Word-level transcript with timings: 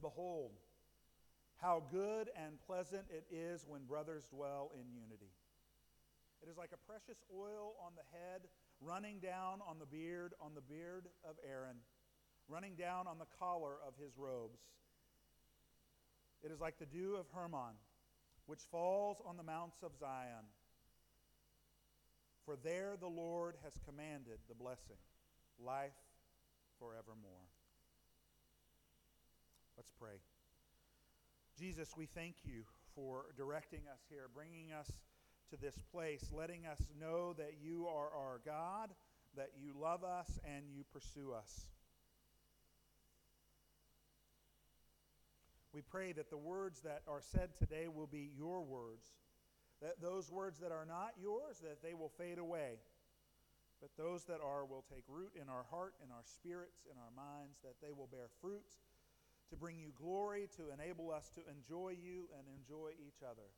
Behold, 0.00 0.52
how 1.56 1.82
good 1.90 2.30
and 2.36 2.58
pleasant 2.66 3.04
it 3.10 3.24
is 3.30 3.64
when 3.66 3.84
brothers 3.84 4.26
dwell 4.26 4.72
in 4.74 4.90
unity. 4.92 5.32
It 6.42 6.48
is 6.48 6.56
like 6.56 6.70
a 6.72 6.90
precious 6.90 7.22
oil 7.34 7.74
on 7.84 7.92
the 7.96 8.16
head, 8.16 8.42
running 8.80 9.18
down 9.18 9.60
on 9.68 9.78
the 9.78 9.84
beard, 9.84 10.32
on 10.40 10.54
the 10.54 10.62
beard 10.62 11.06
of 11.22 11.36
Aaron, 11.46 11.76
running 12.48 12.76
down 12.76 13.06
on 13.06 13.18
the 13.18 13.26
collar 13.38 13.76
of 13.86 13.92
his 14.02 14.16
robes. 14.16 14.58
It 16.42 16.50
is 16.50 16.60
like 16.60 16.78
the 16.78 16.86
dew 16.86 17.16
of 17.16 17.26
Hermon, 17.34 17.76
which 18.46 18.60
falls 18.70 19.20
on 19.26 19.36
the 19.36 19.42
mounts 19.42 19.82
of 19.82 19.92
Zion. 19.98 20.48
For 22.46 22.56
there 22.56 22.96
the 22.98 23.06
Lord 23.06 23.56
has 23.62 23.74
commanded 23.86 24.38
the 24.48 24.54
blessing, 24.54 24.96
life 25.62 25.92
forevermore. 26.78 27.49
Let's 29.80 29.92
pray. 29.98 30.20
Jesus, 31.58 31.94
we 31.96 32.04
thank 32.04 32.34
you 32.44 32.64
for 32.94 33.32
directing 33.34 33.80
us 33.90 34.00
here, 34.10 34.28
bringing 34.34 34.72
us 34.78 34.92
to 35.48 35.56
this 35.56 35.80
place, 35.90 36.22
letting 36.36 36.66
us 36.66 36.82
know 37.00 37.32
that 37.38 37.54
you 37.62 37.86
are 37.86 38.10
our 38.14 38.42
God, 38.44 38.90
that 39.38 39.52
you 39.56 39.72
love 39.80 40.04
us, 40.04 40.38
and 40.44 40.66
you 40.70 40.84
pursue 40.92 41.32
us. 41.32 41.64
We 45.72 45.80
pray 45.80 46.12
that 46.12 46.28
the 46.28 46.36
words 46.36 46.82
that 46.82 47.00
are 47.08 47.22
said 47.22 47.56
today 47.58 47.88
will 47.88 48.06
be 48.06 48.30
your 48.36 48.60
words, 48.60 49.08
that 49.80 50.02
those 50.02 50.30
words 50.30 50.58
that 50.58 50.72
are 50.72 50.84
not 50.84 51.12
yours, 51.18 51.60
that 51.62 51.82
they 51.82 51.94
will 51.94 52.12
fade 52.18 52.36
away, 52.36 52.80
but 53.80 53.88
those 53.96 54.24
that 54.24 54.42
are 54.44 54.66
will 54.66 54.84
take 54.92 55.04
root 55.08 55.32
in 55.40 55.48
our 55.48 55.64
heart, 55.70 55.94
in 56.04 56.10
our 56.10 56.24
spirits, 56.26 56.82
in 56.84 56.98
our 56.98 57.12
minds, 57.16 57.56
that 57.62 57.76
they 57.80 57.92
will 57.96 58.08
bear 58.12 58.28
fruit 58.42 58.76
to 59.50 59.56
bring 59.56 59.78
you 59.78 59.90
glory, 60.00 60.48
to 60.56 60.72
enable 60.72 61.10
us 61.10 61.30
to 61.34 61.40
enjoy 61.50 61.90
you 62.00 62.28
and 62.38 62.46
enjoy 62.56 62.90
each 63.04 63.22
other. 63.22 63.50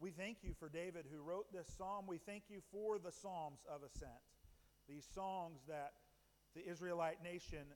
We 0.00 0.10
thank 0.10 0.38
you 0.42 0.54
for 0.58 0.68
David 0.68 1.06
who 1.12 1.20
wrote 1.20 1.52
this 1.52 1.68
psalm. 1.76 2.06
We 2.06 2.18
thank 2.18 2.44
you 2.48 2.60
for 2.72 2.98
the 2.98 3.12
Psalms 3.12 3.60
of 3.68 3.82
Ascent, 3.82 4.22
these 4.88 5.06
songs 5.14 5.60
that 5.68 5.92
the 6.54 6.66
Israelite 6.68 7.22
nation 7.22 7.66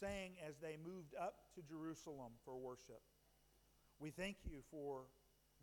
sang 0.00 0.32
as 0.46 0.58
they 0.58 0.76
moved 0.84 1.14
up 1.18 1.34
to 1.54 1.62
Jerusalem 1.62 2.32
for 2.44 2.56
worship. 2.56 3.00
We 3.98 4.10
thank 4.10 4.36
you 4.44 4.60
for 4.70 5.08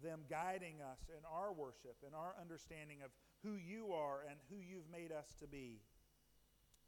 them 0.04 0.22
guiding 0.30 0.82
us 0.82 1.00
in 1.08 1.24
our 1.32 1.54
worship 1.54 1.96
and 2.06 2.14
our 2.16 2.36
understanding 2.42 3.00
of 3.04 3.12
who 3.44 3.56
you 3.56 3.94
are 3.94 4.26
and 4.28 4.40
who 4.50 4.58
you've 4.60 4.90
made 4.92 5.12
us 5.12 5.36
to 5.40 5.48
be. 5.48 5.80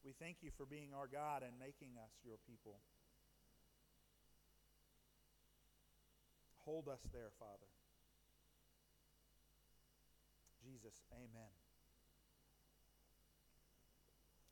We 0.03 0.13
thank 0.19 0.37
you 0.41 0.51
for 0.57 0.65
being 0.65 0.89
our 0.93 1.07
God 1.07 1.43
and 1.43 1.53
making 1.59 1.95
us 2.03 2.11
your 2.25 2.37
people. 2.47 2.79
Hold 6.67 6.91
us 6.91 6.99
there, 7.15 7.31
Father. 7.39 7.71
Jesus, 10.59 10.99
amen. 11.15 11.55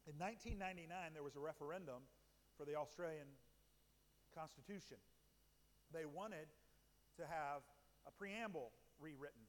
In 0.07 0.15
1999, 0.15 1.11
there 1.11 1.27
was 1.27 1.35
a 1.35 1.43
referendum 1.43 2.07
for 2.55 2.63
the 2.63 2.79
Australian 2.79 3.27
Constitution. 4.31 4.95
They 5.91 6.07
wanted 6.07 6.47
to 7.19 7.27
have 7.27 7.67
a 8.07 8.15
preamble 8.15 8.71
rewritten 8.95 9.43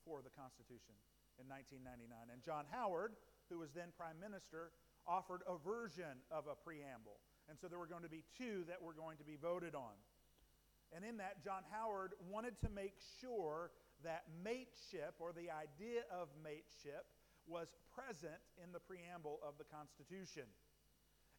for 0.00 0.24
the 0.24 0.32
Constitution 0.32 0.96
in 1.36 1.44
1999. 1.52 2.32
And 2.32 2.40
John 2.40 2.64
Howard, 2.72 3.12
who 3.52 3.60
was 3.60 3.76
then 3.76 3.92
Prime 3.92 4.16
Minister, 4.16 4.72
offered 5.04 5.44
a 5.44 5.60
version 5.60 6.24
of 6.32 6.48
a 6.48 6.56
preamble. 6.56 7.20
And 7.52 7.60
so 7.60 7.68
there 7.68 7.76
were 7.76 7.92
going 7.92 8.08
to 8.08 8.12
be 8.12 8.24
two 8.40 8.64
that 8.72 8.80
were 8.80 8.96
going 8.96 9.20
to 9.20 9.26
be 9.28 9.36
voted 9.36 9.76
on. 9.76 10.00
And 10.94 11.04
in 11.04 11.16
that, 11.18 11.42
John 11.42 11.62
Howard 11.70 12.12
wanted 12.30 12.58
to 12.60 12.68
make 12.70 12.94
sure 13.20 13.70
that 14.04 14.24
mateship, 14.44 15.16
or 15.18 15.32
the 15.32 15.50
idea 15.50 16.02
of 16.12 16.28
mateship, 16.42 17.06
was 17.46 17.74
present 17.94 18.38
in 18.62 18.72
the 18.72 18.80
preamble 18.80 19.40
of 19.46 19.54
the 19.58 19.64
Constitution. 19.64 20.44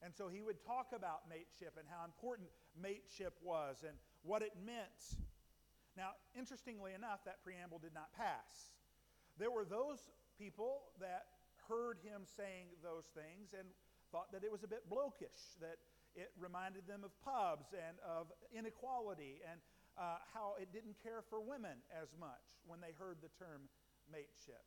And 0.01 0.13
so 0.13 0.29
he 0.29 0.41
would 0.41 0.61
talk 0.61 0.93
about 0.93 1.27
mateship 1.29 1.75
and 1.77 1.87
how 1.89 2.05
important 2.05 2.49
mateship 2.79 3.33
was 3.41 3.83
and 3.87 3.97
what 4.21 4.41
it 4.41 4.53
meant. 4.63 5.17
Now, 5.95 6.13
interestingly 6.37 6.93
enough, 6.93 7.25
that 7.25 7.43
preamble 7.43 7.79
did 7.79 7.93
not 7.93 8.13
pass. 8.13 8.77
There 9.39 9.49
were 9.49 9.65
those 9.65 9.97
people 10.37 10.93
that 11.01 11.25
heard 11.67 11.97
him 12.05 12.21
saying 12.23 12.77
those 12.83 13.09
things 13.17 13.57
and 13.57 13.67
thought 14.11 14.31
that 14.31 14.43
it 14.43 14.51
was 14.51 14.63
a 14.63 14.69
bit 14.69 14.85
blokish, 14.89 15.57
that 15.59 15.77
it 16.17 16.33
reminded 16.41 16.89
them 16.89 17.05
of 17.05 17.13
pubs 17.21 17.69
and 17.77 18.01
of 18.01 18.33
inequality 18.49 19.39
and 19.45 19.61
uh, 19.95 20.17
how 20.33 20.57
it 20.57 20.73
didn't 20.73 20.97
care 21.01 21.21
for 21.29 21.37
women 21.39 21.77
as 21.93 22.09
much 22.17 22.41
when 22.65 22.81
they 22.81 22.97
heard 22.97 23.21
the 23.21 23.29
term 23.37 23.69
mateship. 24.09 24.65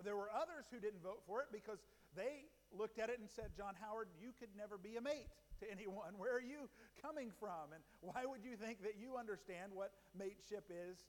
There 0.00 0.16
were 0.16 0.32
others 0.32 0.64
who 0.72 0.80
didn't 0.80 1.04
vote 1.04 1.20
for 1.28 1.44
it 1.44 1.52
because 1.52 1.84
they 2.16 2.48
looked 2.72 2.96
at 2.96 3.12
it 3.12 3.20
and 3.20 3.28
said, 3.28 3.52
John 3.52 3.76
Howard, 3.76 4.08
you 4.16 4.32
could 4.40 4.48
never 4.56 4.80
be 4.80 4.96
a 4.96 5.04
mate 5.04 5.28
to 5.60 5.68
anyone. 5.68 6.16
Where 6.16 6.32
are 6.32 6.44
you 6.44 6.72
coming 7.04 7.28
from? 7.36 7.76
And 7.76 7.84
why 8.00 8.24
would 8.24 8.40
you 8.40 8.56
think 8.56 8.80
that 8.80 8.96
you 8.96 9.20
understand 9.20 9.76
what 9.76 9.92
mateship 10.16 10.72
is 10.72 11.04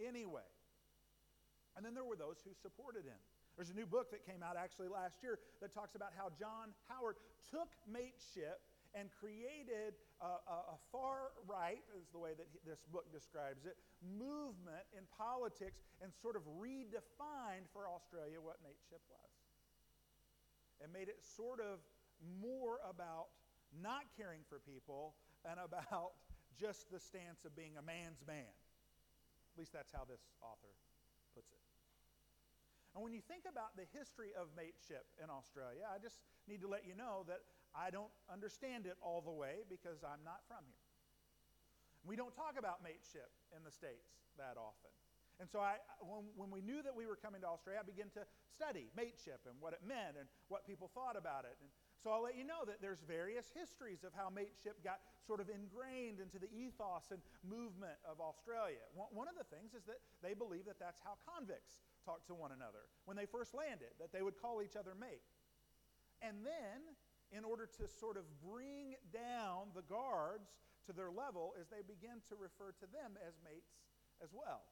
anyway? 0.00 0.48
And 1.76 1.84
then 1.84 1.92
there 1.92 2.04
were 2.04 2.16
those 2.16 2.40
who 2.44 2.56
supported 2.56 3.04
him. 3.04 3.20
There's 3.56 3.68
a 3.68 3.76
new 3.76 3.86
book 3.86 4.08
that 4.12 4.24
came 4.24 4.40
out 4.40 4.56
actually 4.56 4.88
last 4.88 5.20
year 5.20 5.38
that 5.60 5.72
talks 5.76 5.94
about 5.94 6.16
how 6.16 6.32
John 6.40 6.72
Howard 6.88 7.16
took 7.52 7.68
mateship 7.84 8.64
and 8.94 9.08
created 9.08 9.96
a, 10.20 10.36
a, 10.44 10.58
a 10.76 10.78
far 10.92 11.32
right, 11.48 11.80
is 11.96 12.08
the 12.12 12.20
way 12.20 12.36
that 12.36 12.46
he, 12.52 12.60
this 12.68 12.84
book 12.92 13.08
describes 13.12 13.64
it, 13.64 13.76
movement 14.04 14.84
in 14.92 15.04
politics 15.16 15.80
and 16.04 16.12
sort 16.12 16.36
of 16.36 16.44
redefined 16.60 17.64
for 17.72 17.88
Australia 17.88 18.36
what 18.36 18.60
mateship 18.60 19.00
was. 19.08 19.32
And 20.84 20.92
made 20.92 21.08
it 21.08 21.22
sort 21.24 21.62
of 21.62 21.80
more 22.42 22.82
about 22.84 23.32
not 23.80 24.04
caring 24.18 24.44
for 24.46 24.60
people 24.60 25.14
and 25.48 25.56
about 25.56 26.18
just 26.58 26.90
the 26.92 27.00
stance 27.00 27.48
of 27.48 27.56
being 27.56 27.80
a 27.80 27.84
man's 27.84 28.20
man. 28.28 28.52
At 29.52 29.56
least 29.56 29.72
that's 29.72 29.92
how 29.92 30.04
this 30.04 30.20
author 30.44 30.72
puts 31.34 31.48
it. 31.52 31.62
And 32.92 33.00
when 33.00 33.16
you 33.16 33.24
think 33.24 33.48
about 33.48 33.72
the 33.72 33.88
history 33.96 34.36
of 34.36 34.52
mateship 34.52 35.08
in 35.16 35.32
Australia, 35.32 35.88
I 35.88 35.96
just 35.96 36.20
need 36.44 36.60
to 36.60 36.68
let 36.68 36.84
you 36.84 36.92
know 36.92 37.24
that 37.24 37.40
I 37.72 37.90
don't 37.90 38.12
understand 38.28 38.86
it 38.86 38.96
all 39.00 39.20
the 39.24 39.32
way 39.32 39.64
because 39.68 40.04
I'm 40.04 40.22
not 40.24 40.44
from 40.48 40.64
here. 40.68 40.84
We 42.04 42.16
don't 42.16 42.34
talk 42.34 42.58
about 42.58 42.82
mateship 42.82 43.30
in 43.56 43.64
the 43.64 43.70
States 43.70 44.12
that 44.36 44.58
often. 44.58 44.90
And 45.40 45.48
so 45.48 45.58
I, 45.58 45.80
when, 46.04 46.28
when 46.36 46.50
we 46.52 46.60
knew 46.60 46.84
that 46.84 46.92
we 46.92 47.08
were 47.08 47.16
coming 47.16 47.40
to 47.40 47.48
Australia, 47.48 47.80
I 47.80 47.86
began 47.88 48.12
to 48.14 48.22
study 48.52 48.92
mateship 48.92 49.42
and 49.48 49.56
what 49.58 49.72
it 49.72 49.80
meant 49.80 50.20
and 50.20 50.28
what 50.52 50.68
people 50.68 50.92
thought 50.92 51.16
about 51.16 51.48
it. 51.48 51.56
And 51.58 51.70
so 52.02 52.10
I'll 52.10 52.22
let 52.22 52.36
you 52.36 52.44
know 52.44 52.66
that 52.66 52.82
there's 52.82 53.00
various 53.06 53.48
histories 53.54 54.02
of 54.02 54.10
how 54.12 54.28
mateship 54.28 54.82
got 54.82 55.00
sort 55.22 55.38
of 55.38 55.48
ingrained 55.48 56.18
into 56.18 56.36
the 56.36 56.50
ethos 56.50 57.14
and 57.14 57.22
movement 57.46 57.96
of 58.02 58.18
Australia. 58.18 58.82
One 58.94 59.30
of 59.30 59.38
the 59.38 59.46
things 59.48 59.72
is 59.72 59.86
that 59.86 60.02
they 60.18 60.34
believe 60.34 60.66
that 60.66 60.82
that's 60.82 60.98
how 61.00 61.14
convicts 61.22 61.80
talk 62.04 62.26
to 62.26 62.34
one 62.34 62.50
another 62.50 62.90
when 63.06 63.16
they 63.16 63.26
first 63.26 63.54
landed, 63.54 63.94
that 64.02 64.10
they 64.10 64.20
would 64.20 64.34
call 64.34 64.60
each 64.60 64.74
other 64.74 64.98
mate. 64.98 65.22
And 66.22 66.42
then 66.42 66.92
in 67.32 67.44
order 67.44 67.66
to 67.66 67.88
sort 67.88 68.16
of 68.16 68.24
bring 68.44 68.94
down 69.12 69.72
the 69.74 69.82
guards 69.88 70.52
to 70.86 70.92
their 70.92 71.10
level 71.10 71.54
as 71.60 71.68
they 71.68 71.80
begin 71.80 72.20
to 72.28 72.36
refer 72.36 72.72
to 72.76 72.86
them 72.92 73.16
as 73.26 73.34
mates 73.40 73.80
as 74.22 74.30
well. 74.32 74.62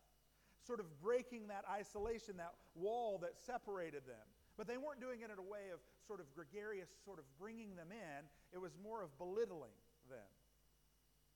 Sort 0.61 0.81
of 0.81 0.87
breaking 1.01 1.49
that 1.49 1.65
isolation, 1.65 2.37
that 2.37 2.53
wall 2.75 3.19
that 3.25 3.41
separated 3.41 4.05
them. 4.05 4.27
But 4.59 4.69
they 4.69 4.77
weren't 4.77 5.01
doing 5.01 5.25
it 5.25 5.33
in 5.33 5.39
a 5.41 5.49
way 5.49 5.73
of 5.73 5.81
sort 6.07 6.21
of 6.21 6.29
gregarious, 6.37 6.91
sort 7.05 7.19
of 7.19 7.25
bringing 7.41 7.77
them 7.77 7.89
in. 7.89 8.21
It 8.53 8.61
was 8.61 8.77
more 8.77 9.03
of 9.03 9.17
belittling 9.17 9.73
them. 10.11 10.29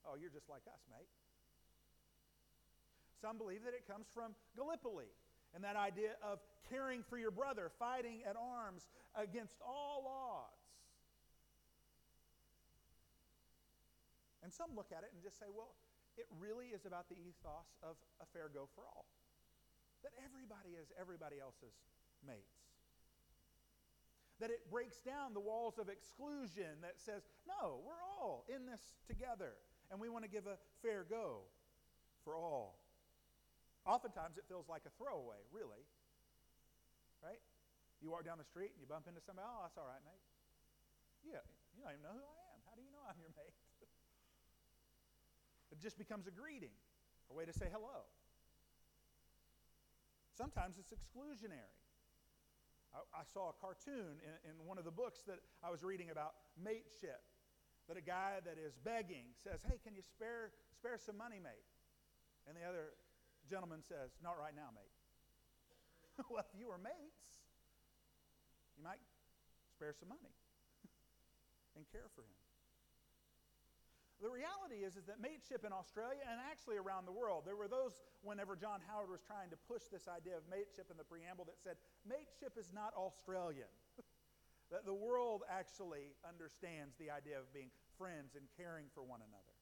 Oh, 0.05 0.21
you're 0.21 0.35
just 0.35 0.51
like 0.51 0.69
us, 0.69 0.85
mate. 0.93 1.09
Some 3.25 3.39
believe 3.39 3.65
that 3.65 3.73
it 3.73 3.89
comes 3.89 4.05
from 4.13 4.37
Gallipoli 4.53 5.09
and 5.55 5.65
that 5.65 5.77
idea 5.77 6.21
of 6.21 6.41
caring 6.69 7.03
for 7.03 7.17
your 7.17 7.31
brother, 7.31 7.71
fighting 7.79 8.21
at 8.29 8.37
arms 8.37 8.91
against 9.17 9.57
all 9.65 10.05
odds. 10.05 10.64
And 14.45 14.53
some 14.53 14.77
look 14.77 14.93
at 14.93 15.09
it 15.09 15.11
and 15.17 15.25
just 15.25 15.41
say, 15.41 15.49
well, 15.49 15.73
it 16.21 16.29
really 16.37 16.77
is 16.77 16.85
about 16.85 17.09
the 17.09 17.17
ethos 17.17 17.67
of 17.81 17.97
a 18.21 18.29
fair 18.37 18.53
go 18.53 18.69
for 18.77 18.85
all. 18.85 19.09
That 20.05 20.13
everybody 20.21 20.77
is 20.77 20.93
everybody 21.01 21.41
else's 21.41 21.73
mates. 22.21 22.61
That 24.45 24.53
it 24.53 24.69
breaks 24.69 25.01
down 25.01 25.33
the 25.33 25.41
walls 25.41 25.81
of 25.81 25.89
exclusion 25.89 26.85
that 26.85 27.01
says, 27.01 27.25
no, 27.49 27.81
we're 27.89 28.05
all 28.05 28.45
in 28.53 28.69
this 28.69 28.85
together. 29.09 29.57
And 29.89 29.97
we 29.97 30.13
want 30.13 30.29
to 30.29 30.31
give 30.31 30.45
a 30.45 30.61
fair 30.85 31.09
go 31.09 31.49
for 32.21 32.37
all. 32.37 32.77
Oftentimes 33.89 34.37
it 34.37 34.45
feels 34.45 34.69
like 34.69 34.85
a 34.85 34.93
throwaway, 35.01 35.41
really. 35.57 35.89
Right? 37.25 37.41
You 38.05 38.13
walk 38.13 38.29
down 38.29 38.37
the 38.37 38.45
street 38.45 38.77
and 38.77 38.81
you 38.85 38.85
bump 38.85 39.09
into 39.09 39.25
somebody, 39.25 39.49
oh, 39.49 39.65
that's 39.65 39.81
all 39.81 39.89
right, 39.89 40.05
mate. 40.05 40.21
Yeah, 41.25 41.41
you 41.73 41.81
don't 41.81 41.97
even 41.97 42.05
know 42.05 42.13
who 42.13 42.29
I 42.29 42.45
am. 42.53 42.61
How 42.69 42.77
do 42.77 42.85
you 42.85 42.93
know 42.93 43.01
I'm 43.09 43.17
your 43.17 43.33
mate? 43.33 43.57
Just 45.81 45.99
becomes 45.99 46.27
a 46.27 46.31
greeting, 46.31 46.75
a 47.31 47.35
way 47.35 47.45
to 47.45 47.53
say 47.53 47.67
hello. 47.73 48.07
Sometimes 50.37 50.79
it's 50.79 50.91
exclusionary. 50.91 51.79
I, 52.95 53.23
I 53.23 53.23
saw 53.23 53.51
a 53.51 53.57
cartoon 53.59 54.19
in, 54.23 54.35
in 54.51 54.67
one 54.67 54.79
of 54.79 54.85
the 54.85 54.95
books 54.95 55.23
that 55.27 55.39
I 55.63 55.71
was 55.71 55.83
reading 55.83 56.11
about 56.11 56.35
mateship 56.59 57.23
that 57.89 57.97
a 57.97 58.05
guy 58.05 58.41
that 58.45 58.57
is 58.59 58.79
begging 58.83 59.35
says, 59.43 59.61
Hey, 59.63 59.79
can 59.83 59.95
you 59.95 60.03
spare, 60.03 60.51
spare 60.73 60.99
some 60.99 61.19
money, 61.19 61.39
mate? 61.43 61.69
And 62.49 62.57
the 62.57 62.65
other 62.65 62.97
gentleman 63.49 63.83
says, 63.83 64.17
Not 64.23 64.39
right 64.39 64.57
now, 64.57 64.75
mate. 64.75 64.95
well, 66.31 66.41
if 66.41 66.51
you 66.59 66.69
were 66.69 66.79
mates, 66.79 67.45
you 68.77 68.83
might 68.83 69.03
spare 69.71 69.93
some 69.93 70.09
money 70.09 70.35
and 71.77 71.85
care 71.91 72.09
for 72.15 72.23
him. 72.23 72.44
The 74.25 74.33
reality 74.33 74.89
is, 74.89 74.97
is 74.97 75.05
that 75.05 75.21
mateship 75.21 75.69
in 75.69 75.73
Australia 75.77 76.25
and 76.25 76.41
actually 76.41 76.81
around 76.81 77.05
the 77.05 77.13
world, 77.13 77.45
there 77.45 77.61
were 77.61 77.69
those 77.69 78.01
whenever 78.25 78.57
John 78.57 78.81
Howard 78.89 79.13
was 79.13 79.21
trying 79.21 79.53
to 79.53 79.59
push 79.69 79.85
this 79.93 80.09
idea 80.09 80.33
of 80.33 80.49
mateship 80.49 80.89
in 80.89 80.97
the 80.97 81.05
preamble 81.05 81.45
that 81.45 81.61
said 81.61 81.77
mateship 82.09 82.57
is 82.57 82.73
not 82.73 82.97
Australian. 82.97 83.69
that 84.73 84.89
the 84.89 84.97
world 84.97 85.45
actually 85.45 86.17
understands 86.25 86.97
the 86.97 87.13
idea 87.13 87.37
of 87.37 87.53
being 87.53 87.69
friends 88.01 88.33
and 88.33 88.49
caring 88.57 88.89
for 88.97 89.05
one 89.05 89.21
another. 89.21 89.55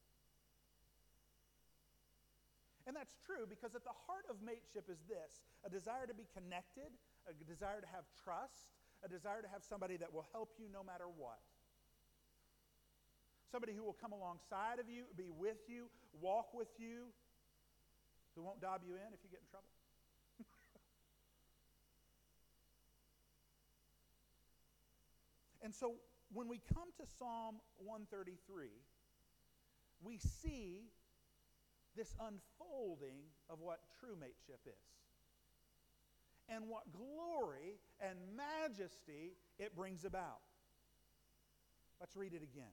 And 2.87 2.94
that's 2.94 3.19
true 3.19 3.50
because 3.50 3.75
at 3.75 3.82
the 3.82 3.99
heart 4.06 4.31
of 4.31 4.38
mateship 4.47 4.87
is 4.87 5.03
this 5.11 5.43
a 5.67 5.70
desire 5.75 6.06
to 6.06 6.15
be 6.15 6.31
connected, 6.38 6.94
a 7.26 7.35
desire 7.43 7.82
to 7.82 7.91
have 7.91 8.06
trust, 8.15 8.70
a 9.03 9.11
desire 9.11 9.43
to 9.43 9.50
have 9.50 9.67
somebody 9.67 9.99
that 9.99 10.15
will 10.15 10.31
help 10.31 10.55
you 10.55 10.70
no 10.70 10.87
matter 10.87 11.11
what. 11.11 11.43
Somebody 13.53 13.75
who 13.75 13.85
will 13.85 13.97
come 14.01 14.13
alongside 14.13 14.79
of 14.81 14.89
you, 14.89 15.05
be 15.15 15.29
with 15.29 15.69
you, 15.69 15.91
walk 16.19 16.55
with 16.55 16.71
you, 16.79 17.13
who 18.35 18.43
won't 18.43 18.63
dob 18.63 18.81
you 18.83 18.95
in 18.95 19.13
if 19.13 19.23
you 19.23 19.29
get 19.31 19.41
in 19.41 19.47
trouble. 19.51 19.69
and 25.63 25.75
so 25.75 25.97
when 26.33 26.49
we 26.49 26.63
come 26.73 26.89
to 26.97 27.05
Psalm 27.19 27.57
133, 27.77 28.69
we 30.03 30.17
see 30.17 30.89
this 31.95 32.15
unfolding 32.19 33.19
of 33.51 33.61
what 33.61 33.81
true 34.01 34.17
mateship 34.19 34.67
is 34.67 34.73
and 36.49 36.69
what 36.69 36.91
glory 36.91 37.81
and 38.01 38.19
majesty 38.35 39.37
it 39.59 39.77
brings 39.77 40.07
about. 40.07 40.41
Let's 42.01 42.17
read 42.17 42.33
it 42.33 42.43
again. 42.43 42.73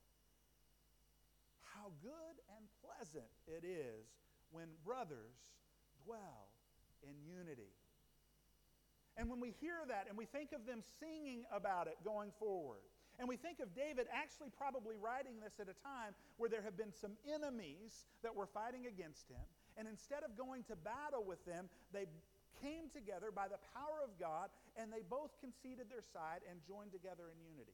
How 1.75 1.91
good 2.01 2.35
and 2.57 2.63
pleasant 2.83 3.31
it 3.47 3.65
is 3.65 4.07
when 4.51 4.67
brothers 4.83 5.55
dwell 6.03 6.51
in 7.03 7.15
unity. 7.23 7.71
And 9.17 9.29
when 9.29 9.39
we 9.39 9.53
hear 9.59 9.83
that 9.87 10.07
and 10.07 10.17
we 10.17 10.25
think 10.25 10.51
of 10.51 10.65
them 10.65 10.81
singing 10.99 11.43
about 11.51 11.87
it 11.87 11.97
going 12.03 12.31
forward, 12.39 12.83
and 13.19 13.27
we 13.27 13.35
think 13.35 13.59
of 13.59 13.75
David 13.75 14.07
actually 14.09 14.49
probably 14.55 14.95
writing 14.95 15.39
this 15.43 15.59
at 15.59 15.67
a 15.67 15.77
time 15.83 16.15
where 16.37 16.49
there 16.49 16.63
have 16.63 16.77
been 16.77 16.93
some 16.95 17.13
enemies 17.27 18.07
that 18.23 18.33
were 18.33 18.47
fighting 18.47 18.87
against 18.87 19.29
him, 19.29 19.43
and 19.77 19.87
instead 19.87 20.23
of 20.23 20.37
going 20.37 20.63
to 20.71 20.75
battle 20.75 21.23
with 21.23 21.43
them, 21.45 21.69
they 21.93 22.07
came 22.61 22.89
together 22.93 23.31
by 23.33 23.47
the 23.47 23.59
power 23.73 24.05
of 24.05 24.13
God 24.19 24.53
and 24.77 24.93
they 24.93 25.01
both 25.01 25.33
conceded 25.41 25.89
their 25.89 26.05
side 26.13 26.45
and 26.49 26.61
joined 26.67 26.91
together 26.93 27.33
in 27.33 27.37
unity. 27.41 27.73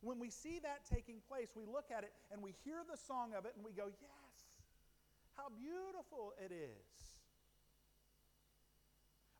When 0.00 0.18
we 0.18 0.30
see 0.30 0.58
that 0.64 0.88
taking 0.88 1.20
place, 1.28 1.52
we 1.54 1.64
look 1.68 1.92
at 1.92 2.04
it 2.04 2.12
and 2.32 2.40
we 2.40 2.54
hear 2.64 2.80
the 2.88 2.96
song 2.96 3.36
of 3.36 3.44
it 3.44 3.52
and 3.56 3.64
we 3.64 3.72
go, 3.72 3.92
Yes, 4.00 4.36
how 5.36 5.52
beautiful 5.52 6.32
it 6.40 6.52
is. 6.52 7.20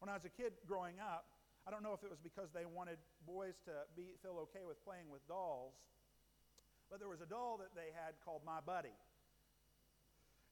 When 0.01 0.09
I 0.09 0.15
was 0.15 0.25
a 0.25 0.33
kid 0.33 0.53
growing 0.67 1.01
up, 1.01 1.25
I 1.67 1.71
don't 1.71 1.83
know 1.83 1.93
if 1.93 2.05
it 2.05 2.09
was 2.09 2.21
because 2.21 2.49
they 2.53 2.65
wanted 2.65 2.97
boys 3.27 3.61
to 3.65 3.85
be, 3.97 4.17
feel 4.23 4.37
okay 4.49 4.65
with 4.65 4.83
playing 4.85 5.13
with 5.13 5.27
dolls, 5.29 5.77
but 6.89 7.01
there 7.01 7.09
was 7.09 7.21
a 7.21 7.29
doll 7.29 7.61
that 7.61 7.77
they 7.77 7.93
had 7.93 8.17
called 8.25 8.41
My 8.45 8.61
Buddy. 8.65 8.97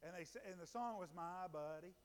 And, 0.05 0.12
they, 0.12 0.28
and 0.49 0.60
the 0.60 0.66
song 0.66 1.00
was 1.00 1.08
My 1.16 1.49
Buddy, 1.52 1.96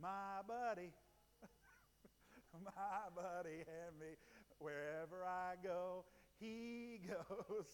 My 0.00 0.44
Buddy, 0.46 0.92
My 2.64 3.08
Buddy, 3.16 3.64
and 3.64 3.98
me 3.98 4.16
wherever 4.60 5.24
I 5.24 5.56
go 5.64 6.04
he 6.40 7.00
goes. 7.06 7.68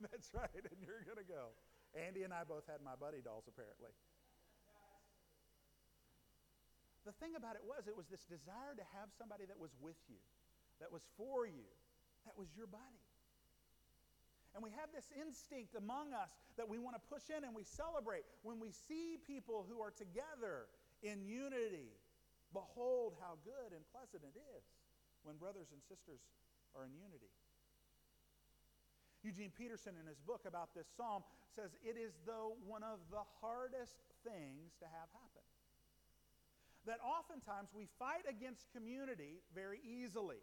That's 0.00 0.30
right, 0.32 0.48
and 0.54 0.78
you're 0.80 1.02
going 1.02 1.18
to 1.18 1.26
go. 1.26 1.50
Andy 1.92 2.22
and 2.22 2.32
I 2.32 2.46
both 2.48 2.64
had 2.70 2.80
my 2.80 2.96
buddy 2.96 3.20
dolls, 3.20 3.44
apparently. 3.50 3.90
The 7.04 7.12
thing 7.18 7.34
about 7.34 7.58
it 7.58 7.66
was, 7.66 7.90
it 7.90 7.96
was 7.98 8.06
this 8.06 8.22
desire 8.30 8.78
to 8.78 8.86
have 8.94 9.10
somebody 9.18 9.42
that 9.50 9.58
was 9.58 9.74
with 9.82 9.98
you, 10.06 10.22
that 10.78 10.94
was 10.94 11.02
for 11.18 11.50
you, 11.50 11.66
that 12.24 12.38
was 12.38 12.46
your 12.54 12.70
buddy. 12.70 13.02
And 14.54 14.62
we 14.62 14.70
have 14.78 14.94
this 14.94 15.10
instinct 15.18 15.74
among 15.74 16.12
us 16.14 16.30
that 16.56 16.68
we 16.68 16.78
want 16.78 16.94
to 16.94 17.02
push 17.10 17.26
in 17.32 17.42
and 17.42 17.56
we 17.56 17.64
celebrate 17.64 18.22
when 18.46 18.60
we 18.60 18.70
see 18.70 19.18
people 19.26 19.66
who 19.66 19.80
are 19.80 19.90
together 19.90 20.68
in 21.02 21.24
unity 21.24 21.90
Behold, 22.52 23.16
how 23.20 23.40
good 23.44 23.72
and 23.72 23.82
pleasant 23.90 24.22
it 24.22 24.36
is 24.36 24.64
when 25.24 25.36
brothers 25.36 25.72
and 25.72 25.80
sisters 25.82 26.20
are 26.76 26.84
in 26.84 26.92
unity. 26.92 27.32
Eugene 29.22 29.52
Peterson, 29.54 29.94
in 30.00 30.06
his 30.06 30.18
book 30.18 30.42
about 30.46 30.74
this 30.74 30.86
psalm, 30.96 31.22
says 31.54 31.70
it 31.84 31.96
is, 31.96 32.12
though, 32.26 32.56
one 32.66 32.82
of 32.82 32.98
the 33.10 33.22
hardest 33.40 34.02
things 34.26 34.74
to 34.80 34.86
have 34.86 35.08
happen. 35.14 35.46
That 36.86 36.98
oftentimes 36.98 37.70
we 37.70 37.86
fight 37.98 38.26
against 38.28 38.66
community 38.74 39.38
very 39.54 39.78
easily. 39.86 40.42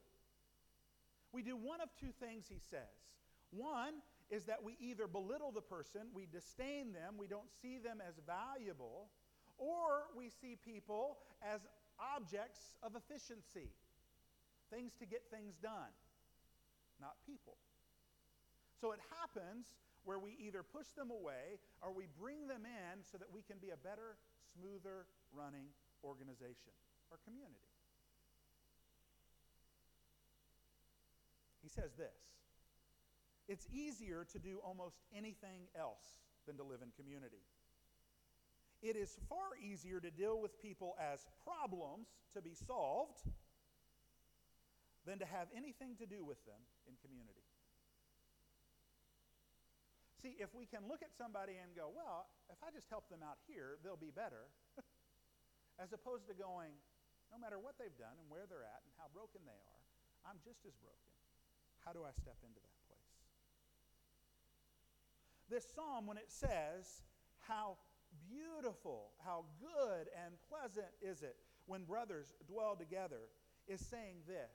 We 1.33 1.43
do 1.43 1.57
one 1.57 1.81
of 1.81 1.89
two 1.99 2.15
things, 2.23 2.45
he 2.47 2.59
says. 2.71 2.95
One 3.51 3.99
is 4.29 4.45
that 4.45 4.63
we 4.63 4.77
either 4.79 5.07
belittle 5.07 5.51
the 5.51 5.61
person, 5.61 6.01
we 6.13 6.27
disdain 6.31 6.93
them, 6.93 7.15
we 7.17 7.27
don't 7.27 7.49
see 7.61 7.77
them 7.79 7.99
as 7.99 8.15
valuable, 8.25 9.09
or 9.57 10.07
we 10.15 10.29
see 10.29 10.55
people 10.55 11.17
as 11.43 11.61
objects 11.99 12.75
of 12.81 12.95
efficiency, 12.95 13.69
things 14.71 14.95
to 14.99 15.05
get 15.05 15.23
things 15.29 15.55
done, 15.61 15.93
not 16.99 17.15
people. 17.25 17.55
So 18.79 18.91
it 18.91 18.99
happens 19.19 19.67
where 20.05 20.19
we 20.19 20.39
either 20.39 20.63
push 20.63 20.87
them 20.95 21.11
away 21.11 21.59
or 21.83 21.91
we 21.91 22.07
bring 22.19 22.47
them 22.47 22.63
in 22.63 23.03
so 23.03 23.17
that 23.17 23.27
we 23.27 23.43
can 23.43 23.59
be 23.59 23.69
a 23.69 23.77
better, 23.77 24.15
smoother 24.55 25.05
running 25.35 25.67
organization 26.03 26.73
or 27.11 27.19
community. 27.27 27.67
He 31.61 31.69
says 31.69 31.91
this 31.97 32.15
It's 33.47 33.67
easier 33.71 34.25
to 34.31 34.39
do 34.39 34.59
almost 34.63 35.03
anything 35.15 35.67
else 35.77 36.23
than 36.47 36.57
to 36.57 36.63
live 36.63 36.81
in 36.81 36.89
community. 36.95 37.43
It 38.81 38.95
is 38.95 39.17
far 39.27 39.59
easier 39.59 39.99
to 39.99 40.11
deal 40.11 40.39
with 40.39 40.55
people 40.61 40.95
as 40.95 41.27
problems 41.43 42.07
to 42.33 42.41
be 42.41 42.55
solved 42.55 43.19
than 45.05 45.19
to 45.19 45.27
have 45.27 45.51
anything 45.51 45.99
to 45.99 46.07
do 46.07 46.23
with 46.23 46.39
them 46.47 46.59
in 46.87 46.95
community. 47.03 47.43
See, 50.19 50.35
if 50.39 50.51
we 50.51 50.67
can 50.67 50.83
look 50.87 50.99
at 50.99 51.15
somebody 51.15 51.55
and 51.59 51.71
go, 51.75 51.91
well, 51.91 52.27
if 52.51 52.59
I 52.59 52.71
just 52.75 52.91
help 52.91 53.07
them 53.07 53.23
out 53.23 53.39
here, 53.47 53.79
they'll 53.83 53.99
be 53.99 54.11
better, 54.11 54.51
as 55.83 55.95
opposed 55.95 56.27
to 56.27 56.35
going, 56.35 56.75
no 57.31 57.39
matter 57.39 57.55
what 57.55 57.79
they've 57.79 57.95
done 57.95 58.19
and 58.19 58.27
where 58.27 58.43
they're 58.43 58.67
at 58.67 58.83
and 58.83 58.91
how 58.99 59.07
broken 59.15 59.39
they 59.47 59.55
are, 59.55 59.81
I'm 60.27 60.39
just 60.43 60.67
as 60.67 60.75
broken. 60.83 61.15
How 61.83 61.95
do 61.95 62.03
I 62.03 62.11
step 62.11 62.35
into 62.43 62.59
that 62.59 62.79
place? 62.91 63.15
This 65.47 65.63
psalm, 65.71 66.03
when 66.03 66.19
it 66.19 66.27
says 66.27 67.07
how 67.47 67.79
beautiful, 68.29 69.11
how 69.25 69.45
good 69.61 70.07
and 70.25 70.35
pleasant 70.49 70.87
is 71.01 71.21
it 71.23 71.35
when 71.67 71.83
brothers 71.83 72.33
dwell 72.47 72.75
together, 72.75 73.21
is 73.67 73.81
saying 73.81 74.17
this 74.27 74.51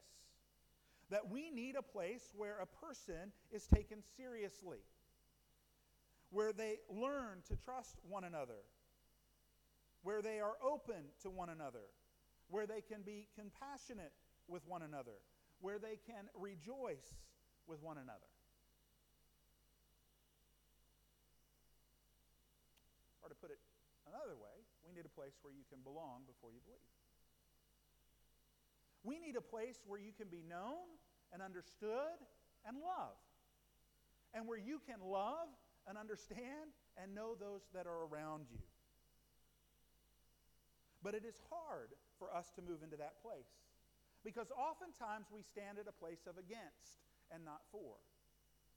that 1.11 1.31
we 1.31 1.51
need 1.51 1.77
a 1.77 1.83
place 1.83 2.33
where 2.37 2.59
a 2.61 2.67
person 2.67 3.33
is 3.53 3.67
taken 3.67 3.99
seriously. 4.17 4.79
where 6.31 6.53
they 6.53 6.79
learn 6.91 7.43
to 7.49 7.57
trust 7.57 7.97
one 8.09 8.25
another, 8.25 8.61
where 10.03 10.23
they 10.23 10.41
are 10.41 10.55
open 10.63 11.05
to 11.23 11.31
one 11.31 11.49
another, 11.49 11.87
where 12.49 12.67
they 12.67 12.81
can 12.81 13.03
be 13.03 13.29
compassionate 13.37 14.13
with 14.49 14.67
one 14.67 14.83
another, 14.83 15.17
where 15.61 15.79
they 15.79 15.99
can 16.07 16.27
rejoice 16.39 17.15
with 17.67 17.83
one 17.83 17.99
another. 17.99 18.31
Or 23.23 23.29
to 23.29 23.35
put 23.35 23.51
it 23.51 23.59
another 24.14 24.38
way, 24.38 24.62
we 24.87 24.94
need 24.94 25.02
a 25.02 25.11
place 25.11 25.35
where 25.42 25.50
you 25.50 25.66
can 25.66 25.83
belong 25.83 26.23
before 26.30 26.54
you 26.54 26.62
believe. 26.62 26.94
We 29.02 29.18
need 29.18 29.35
a 29.35 29.42
place 29.42 29.83
where 29.83 29.99
you 29.99 30.14
can 30.14 30.30
be 30.30 30.47
known 30.47 30.87
and 31.35 31.42
understood 31.42 32.23
and 32.62 32.78
loved, 32.78 33.26
and 34.33 34.47
where 34.47 34.56
you 34.56 34.78
can 34.87 35.02
love 35.02 35.50
and 35.90 35.99
understand 35.99 36.71
and 36.94 37.11
know 37.12 37.35
those 37.35 37.66
that 37.75 37.90
are 37.90 38.06
around 38.06 38.47
you. 38.49 38.62
But 41.02 41.12
it 41.12 41.26
is 41.26 41.37
hard 41.50 41.92
for 42.16 42.33
us 42.33 42.49
to 42.56 42.64
move 42.64 42.80
into 42.80 42.97
that 42.97 43.21
place 43.21 43.52
because 44.25 44.49
oftentimes 44.56 45.28
we 45.28 45.44
stand 45.44 45.76
at 45.76 45.85
a 45.85 45.92
place 45.92 46.25
of 46.25 46.40
against 46.40 47.04
and 47.28 47.44
not 47.44 47.61
for. 47.68 48.00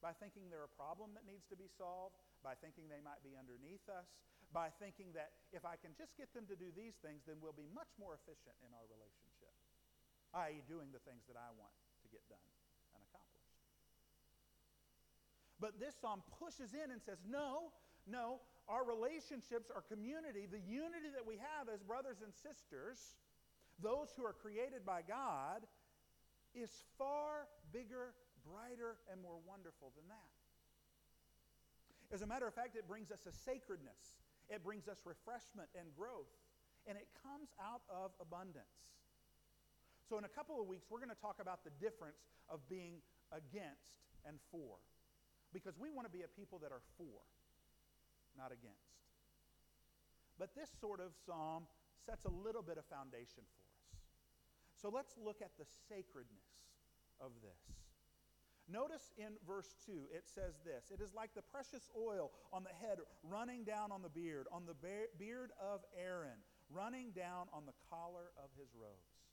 By 0.03 0.11
thinking 0.11 0.51
they're 0.51 0.67
a 0.67 0.75
problem 0.75 1.15
that 1.15 1.23
needs 1.23 1.47
to 1.47 1.55
be 1.55 1.71
solved, 1.71 2.19
by 2.43 2.59
thinking 2.59 2.91
they 2.91 2.99
might 2.99 3.23
be 3.23 3.39
underneath 3.39 3.87
us, 3.87 4.11
by 4.55 4.71
thinking 4.79 5.11
that 5.13 5.35
if 5.51 5.67
I 5.67 5.75
can 5.75 5.91
just 5.97 6.15
get 6.15 6.31
them 6.31 6.47
to 6.47 6.55
do 6.55 6.71
these 6.71 6.95
things, 7.03 7.27
then 7.27 7.37
we'll 7.43 7.55
be 7.57 7.67
much 7.75 7.91
more 7.99 8.15
efficient 8.15 8.55
in 8.63 8.71
our 8.71 8.87
relationship, 8.87 9.53
i.e., 10.47 10.63
doing 10.65 10.91
the 10.95 11.03
things 11.03 11.27
that 11.27 11.35
I 11.35 11.51
want 11.55 11.75
to 12.03 12.07
get 12.07 12.23
done 12.31 12.47
and 12.95 13.03
accomplished. 13.11 13.59
But 15.59 15.81
this 15.81 15.99
psalm 15.99 16.23
pushes 16.39 16.71
in 16.71 16.95
and 16.95 17.01
says, 17.03 17.19
no, 17.27 17.75
no, 18.07 18.39
our 18.69 18.87
relationships, 18.87 19.67
our 19.73 19.83
community, 19.83 20.47
the 20.47 20.63
unity 20.63 21.11
that 21.11 21.25
we 21.25 21.35
have 21.39 21.67
as 21.67 21.83
brothers 21.83 22.23
and 22.23 22.31
sisters, 22.31 23.19
those 23.83 24.15
who 24.15 24.23
are 24.23 24.35
created 24.35 24.85
by 24.85 25.03
God, 25.03 25.67
is 26.55 26.71
far 26.97 27.51
bigger 27.73 28.15
brighter 28.47 28.97
and 29.11 29.21
more 29.21 29.39
wonderful 29.43 29.91
than 29.95 30.07
that. 30.07 30.31
As 32.11 32.21
a 32.21 32.27
matter 32.27 32.47
of 32.47 32.53
fact, 32.53 32.75
it 32.75 32.87
brings 32.87 33.11
us 33.11 33.19
a 33.27 33.33
sacredness, 33.33 33.99
it 34.49 34.63
brings 34.63 34.87
us 34.87 35.03
refreshment 35.03 35.67
and 35.77 35.87
growth, 35.95 36.31
and 36.87 36.97
it 36.97 37.07
comes 37.23 37.51
out 37.59 37.83
of 37.91 38.11
abundance. 38.19 38.87
So, 40.07 40.17
in 40.17 40.23
a 40.23 40.31
couple 40.31 40.61
of 40.61 40.67
weeks, 40.67 40.87
we're 40.89 41.03
going 41.03 41.11
to 41.11 41.19
talk 41.19 41.43
about 41.43 41.67
the 41.67 41.73
difference 41.83 42.23
of 42.47 42.63
being 42.71 43.03
against 43.35 44.07
and 44.23 44.39
for. 44.51 44.79
Because 45.51 45.75
we 45.75 45.91
want 45.91 46.07
to 46.07 46.11
be 46.11 46.23
a 46.23 46.31
people 46.31 46.59
that 46.63 46.71
are 46.71 46.83
for, 46.95 47.19
not 48.39 48.51
against. 48.51 48.95
But 50.39 50.55
this 50.55 50.71
sort 50.79 50.99
of 50.99 51.11
psalm 51.25 51.67
sets 52.05 52.23
a 52.23 52.31
little 52.31 52.61
bit 52.61 52.77
of 52.77 52.85
foundation 52.87 53.43
for 53.51 53.63
us. 53.67 53.77
So 54.79 54.87
let's 54.87 55.17
look 55.17 55.41
at 55.41 55.51
the 55.57 55.65
sacredness 55.89 56.47
of 57.19 57.31
this. 57.41 57.86
Notice 58.67 59.15
in 59.17 59.39
verse 59.47 59.75
2, 59.87 60.11
it 60.11 60.27
says 60.27 60.59
this 60.67 60.91
It 60.91 60.99
is 60.99 61.13
like 61.15 61.31
the 61.33 61.41
precious 61.41 61.89
oil 61.95 62.31
on 62.51 62.63
the 62.63 62.75
head 62.83 62.99
running 63.23 63.63
down 63.63 63.91
on 63.91 64.01
the 64.01 64.11
beard, 64.11 64.47
on 64.51 64.67
the 64.67 64.75
beard 65.17 65.51
of 65.55 65.81
Aaron, 65.95 66.43
running 66.69 67.11
down 67.15 67.47
on 67.55 67.63
the 67.65 67.77
collar 67.89 68.35
of 68.35 68.51
his 68.59 68.67
robes. 68.75 69.23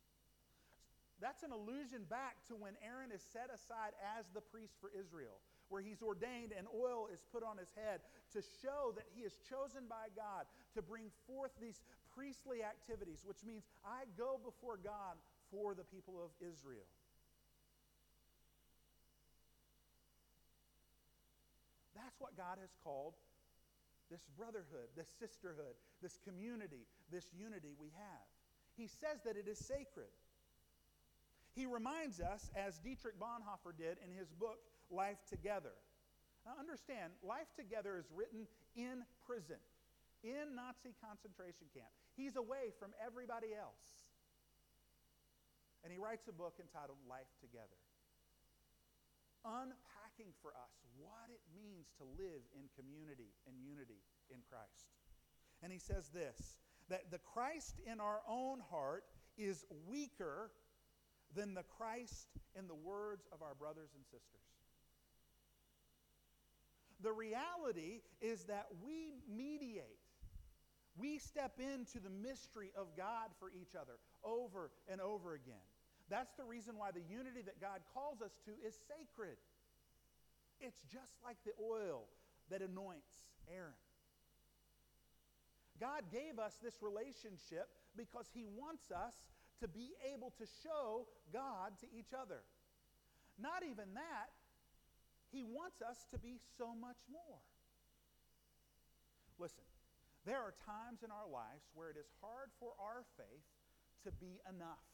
That's 1.21 1.43
an 1.43 1.51
allusion 1.51 2.07
back 2.11 2.43
to 2.47 2.55
when 2.55 2.75
Aaron 2.83 3.11
is 3.11 3.23
set 3.23 3.51
aside 3.51 3.95
as 4.19 4.27
the 4.35 4.43
priest 4.43 4.75
for 4.81 4.91
Israel, 4.95 5.39
where 5.69 5.83
he's 5.83 6.03
ordained 6.03 6.53
and 6.55 6.67
oil 6.71 7.09
is 7.11 7.23
put 7.31 7.43
on 7.43 7.59
his 7.59 7.71
head 7.75 8.03
to 8.35 8.43
show 8.63 8.95
that 8.95 9.07
he 9.15 9.23
is 9.23 9.35
chosen 9.51 9.87
by 9.89 10.11
God 10.15 10.47
to 10.75 10.83
bring 10.83 11.11
forth 11.27 11.51
these 11.59 11.83
priestly 12.15 12.63
activities, 12.63 13.23
which 13.27 13.43
means 13.47 13.67
I 13.83 14.07
go 14.19 14.39
before 14.43 14.79
God 14.79 15.19
for 15.51 15.75
the 15.75 15.87
people 15.87 16.23
of 16.23 16.31
Israel. 16.43 16.87
That's 22.15 22.31
what 22.31 22.39
God 22.39 22.63
has 22.63 22.71
called 22.87 23.15
this 24.07 24.23
brotherhood, 24.39 24.87
this 24.95 25.11
sisterhood, 25.19 25.75
this 25.99 26.15
community, 26.23 26.87
this 27.11 27.27
unity 27.35 27.75
we 27.75 27.91
have. 27.91 28.27
He 28.79 28.87
says 28.87 29.19
that 29.27 29.35
it 29.35 29.51
is 29.51 29.59
sacred. 29.59 30.15
He 31.59 31.67
reminds 31.67 32.21
us, 32.21 32.51
as 32.55 32.79
Dietrich 32.79 33.19
Bonhoeffer 33.19 33.75
did 33.75 33.99
in 33.99 34.15
his 34.15 34.31
book, 34.31 34.63
Life 34.91 35.19
Together. 35.27 35.75
Now, 36.47 36.55
understand, 36.55 37.11
Life 37.27 37.51
Together 37.59 37.99
is 37.99 38.07
written 38.15 38.47
in 38.77 39.03
prison, 39.27 39.59
in 40.23 40.55
Nazi 40.55 40.95
concentration 41.03 41.67
camp. 41.75 41.91
He's 42.15 42.37
away 42.37 42.71
from 42.79 42.95
everybody 43.03 43.59
else. 43.59 43.99
And 45.83 45.91
he 45.91 45.99
writes 45.99 46.31
a 46.31 46.33
book 46.33 46.63
entitled 46.63 46.99
Life 47.11 47.31
Together, 47.43 47.81
unpacking 50.15 50.33
for 50.43 50.51
us 50.51 50.73
what 50.97 51.31
it 51.31 51.41
means 51.55 51.87
to 51.99 52.05
live 52.05 52.43
in 52.55 52.69
community 52.77 53.33
and 53.47 53.57
unity 53.63 54.03
in 54.31 54.39
Christ. 54.49 54.89
And 55.63 55.73
he 55.73 55.79
says 55.79 56.11
this 56.13 56.57
that 56.89 57.11
the 57.11 57.19
Christ 57.19 57.81
in 57.91 58.01
our 58.01 58.21
own 58.29 58.61
heart 58.71 59.05
is 59.39 59.65
weaker 59.89 60.51
than 61.35 61.55
the 61.55 61.63
Christ 61.63 62.29
in 62.57 62.69
the 62.69 62.75
words 62.75 63.27
of 63.33 63.43
our 63.43 63.55
brothers 63.55 63.91
and 63.97 64.05
sisters. 64.05 64.45
The 67.03 67.13
reality 67.13 68.03
is 68.21 68.45
that 68.45 68.67
we 68.85 69.15
mediate. 69.29 69.99
We 70.97 71.19
step 71.19 71.59
into 71.59 71.99
the 71.99 72.11
mystery 72.11 72.71
of 72.77 72.97
God 72.97 73.31
for 73.41 73.51
each 73.51 73.75
other 73.75 73.99
over 74.23 74.71
and 74.87 75.01
over 75.01 75.35
again. 75.35 75.65
That's 76.09 76.35
the 76.35 76.45
reason 76.45 76.77
why 76.77 76.91
the 76.93 77.03
unity 77.03 77.43
that 77.47 77.61
God 77.61 77.81
calls 77.93 78.21
us 78.21 78.39
to 78.45 78.53
is 78.65 78.77
sacred. 78.87 79.37
It's 80.61 80.81
just 80.93 81.13
like 81.25 81.37
the 81.45 81.53
oil 81.61 82.05
that 82.51 82.63
anoints 82.63 83.11
Aaron. 83.53 83.79
God 85.81 86.11
gave 86.13 86.39
us 86.39 86.55
this 86.63 86.83
relationship 86.83 87.69
because 87.97 88.31
He 88.33 88.45
wants 88.47 88.91
us 88.91 89.15
to 89.61 89.69
be 89.69 89.95
able 90.15 90.33
to 90.39 90.47
show 90.63 91.07
God 91.33 91.79
to 91.81 91.87
each 91.91 92.15
other. 92.15 92.43
Not 93.39 93.63
even 93.67 93.95
that, 93.95 94.31
He 95.33 95.43
wants 95.43 95.83
us 95.83 96.07
to 96.13 96.19
be 96.19 96.39
so 96.59 96.75
much 96.75 96.99
more. 97.11 97.43
Listen, 99.39 99.67
there 100.25 100.39
are 100.39 100.55
times 100.65 101.03
in 101.03 101.11
our 101.11 101.27
lives 101.27 101.67
where 101.75 101.91
it 101.91 101.99
is 101.99 102.07
hard 102.23 102.55
for 102.61 102.73
our 102.79 103.03
faith 103.19 103.45
to 104.07 104.13
be 104.13 104.39
enough. 104.49 104.87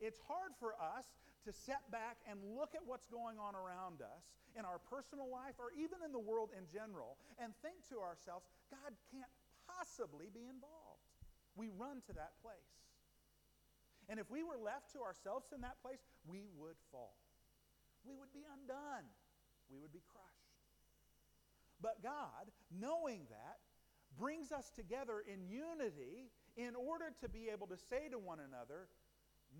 It's 0.00 0.18
hard 0.26 0.54
for 0.58 0.74
us 0.78 1.06
to 1.44 1.52
set 1.52 1.82
back 1.90 2.18
and 2.28 2.38
look 2.54 2.74
at 2.74 2.82
what's 2.86 3.06
going 3.06 3.38
on 3.38 3.54
around 3.54 4.02
us 4.02 4.24
in 4.54 4.64
our 4.64 4.78
personal 4.78 5.30
life 5.30 5.56
or 5.58 5.72
even 5.74 6.04
in 6.04 6.12
the 6.12 6.22
world 6.22 6.50
in 6.54 6.68
general 6.70 7.18
and 7.40 7.52
think 7.62 7.82
to 7.88 7.98
ourselves, 7.98 8.46
God 8.70 8.94
can't 9.10 9.30
possibly 9.66 10.30
be 10.30 10.46
involved. 10.46 11.02
We 11.56 11.68
run 11.68 12.00
to 12.06 12.12
that 12.14 12.36
place. 12.40 12.82
And 14.08 14.18
if 14.18 14.30
we 14.30 14.42
were 14.42 14.58
left 14.58 14.92
to 14.92 15.02
ourselves 15.02 15.52
in 15.54 15.62
that 15.62 15.80
place, 15.82 16.02
we 16.26 16.50
would 16.58 16.76
fall. 16.90 17.16
We 18.04 18.14
would 18.14 18.32
be 18.34 18.44
undone. 18.44 19.06
We 19.70 19.78
would 19.78 19.92
be 19.92 20.02
crushed. 20.04 20.58
But 21.80 22.02
God, 22.02 22.50
knowing 22.70 23.26
that, 23.30 23.58
brings 24.18 24.52
us 24.52 24.70
together 24.70 25.24
in 25.26 25.48
unity 25.48 26.30
in 26.56 26.74
order 26.76 27.12
to 27.20 27.28
be 27.28 27.48
able 27.48 27.66
to 27.68 27.76
say 27.76 28.08
to 28.10 28.18
one 28.18 28.38
another, 28.40 28.88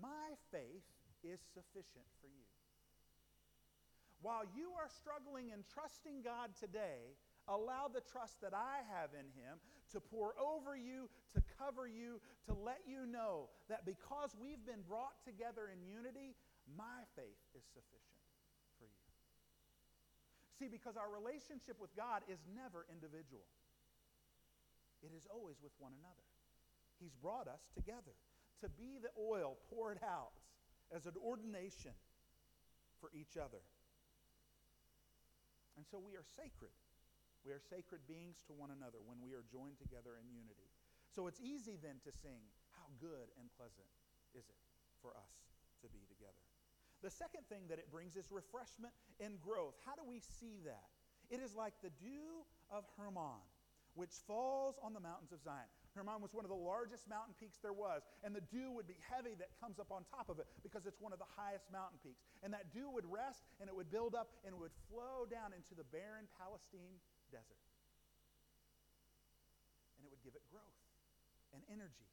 My 0.01 0.37
faith 0.51 0.85
is 1.23 1.39
sufficient 1.55 2.05
for 2.21 2.27
you. 2.27 2.47
While 4.23 4.47
you 4.55 4.71
are 4.79 4.87
struggling 4.87 5.51
and 5.51 5.67
trusting 5.67 6.23
God 6.23 6.55
today, 6.55 7.15
allow 7.47 7.91
the 7.91 8.03
trust 8.07 8.39
that 8.39 8.55
I 8.55 8.83
have 8.87 9.11
in 9.11 9.27
Him 9.35 9.59
to 9.91 9.99
pour 9.99 10.31
over 10.39 10.79
you, 10.79 11.11
to 11.35 11.43
cover 11.59 11.87
you, 11.87 12.23
to 12.47 12.55
let 12.55 12.87
you 12.87 13.03
know 13.03 13.51
that 13.67 13.83
because 13.83 14.31
we've 14.39 14.63
been 14.63 14.83
brought 14.87 15.19
together 15.27 15.67
in 15.67 15.83
unity, 15.83 16.39
my 16.71 17.03
faith 17.19 17.39
is 17.51 17.67
sufficient 17.75 18.23
for 18.79 18.87
you. 18.87 19.03
See, 20.55 20.71
because 20.71 20.95
our 20.95 21.11
relationship 21.11 21.75
with 21.75 21.91
God 21.99 22.23
is 22.31 22.39
never 22.55 22.87
individual, 22.87 23.43
it 25.03 25.11
is 25.11 25.27
always 25.27 25.59
with 25.59 25.75
one 25.83 25.91
another. 25.99 26.27
He's 26.95 27.11
brought 27.19 27.51
us 27.51 27.67
together 27.75 28.15
to 28.63 28.71
be 28.79 28.95
the 29.03 29.11
oil 29.19 29.59
poured 29.67 29.99
out 29.99 30.31
as 30.93 31.09
an 31.09 31.17
ordination 31.17 31.97
for 33.01 33.09
each 33.11 33.35
other. 33.35 33.65
And 35.75 35.85
so 35.89 35.97
we 35.97 36.13
are 36.13 36.23
sacred. 36.23 36.71
We 37.43 37.51
are 37.51 37.59
sacred 37.59 38.05
beings 38.07 38.45
to 38.47 38.53
one 38.53 38.71
another 38.71 39.01
when 39.03 39.19
we 39.19 39.33
are 39.33 39.43
joined 39.49 39.81
together 39.81 40.15
in 40.15 40.29
unity. 40.29 40.69
So 41.11 41.27
it's 41.27 41.41
easy 41.41 41.75
then 41.81 41.99
to 42.05 42.11
sing, 42.13 42.39
How 42.77 42.87
good 43.01 43.33
and 43.35 43.49
pleasant 43.57 43.89
is 44.37 44.47
it 44.47 44.61
for 45.01 45.11
us 45.17 45.33
to 45.81 45.89
be 45.89 46.05
together? 46.07 46.39
The 47.03 47.11
second 47.11 47.43
thing 47.51 47.67
that 47.67 47.83
it 47.83 47.91
brings 47.91 48.15
is 48.15 48.31
refreshment 48.31 48.95
and 49.19 49.35
growth. 49.43 49.75
How 49.83 49.97
do 49.99 50.07
we 50.07 50.23
see 50.23 50.63
that? 50.63 50.87
It 51.27 51.43
is 51.43 51.51
like 51.51 51.73
the 51.83 51.91
dew 51.99 52.47
of 52.71 52.87
Hermon, 52.95 53.43
which 53.93 54.15
falls 54.23 54.79
on 54.79 54.93
the 54.93 55.03
mountains 55.03 55.33
of 55.35 55.43
Zion. 55.43 55.67
Hermon 55.93 56.21
was 56.21 56.33
one 56.33 56.45
of 56.45 56.49
the 56.49 56.57
largest 56.57 57.05
mountain 57.05 57.37
peaks 57.37 57.61
there 57.61 57.73
was, 57.73 58.01
and 58.25 58.33
the 58.33 58.41
dew 58.41 58.73
would 58.73 58.89
be 58.89 58.97
heavy 59.05 59.37
that 59.37 59.53
comes 59.61 59.77
up 59.77 59.93
on 59.93 60.01
top 60.09 60.29
of 60.29 60.41
it 60.41 60.49
because 60.65 60.89
it's 60.89 60.97
one 60.97 61.13
of 61.13 61.21
the 61.21 61.29
highest 61.37 61.69
mountain 61.69 62.01
peaks. 62.01 62.25
And 62.41 62.49
that 62.53 62.73
dew 62.73 62.89
would 62.89 63.05
rest 63.05 63.45
and 63.61 63.69
it 63.69 63.75
would 63.75 63.93
build 63.93 64.17
up 64.17 64.33
and 64.41 64.53
it 64.53 64.59
would 64.59 64.73
flow 64.89 65.29
down 65.29 65.53
into 65.53 65.77
the 65.77 65.85
barren 65.93 66.25
Palestine 66.41 66.97
desert. 67.29 67.61
And 69.97 70.05
it 70.05 70.09
would 70.09 70.23
give 70.25 70.33
it 70.33 70.41
growth 70.49 70.81
and 71.53 71.61
energy 71.69 72.09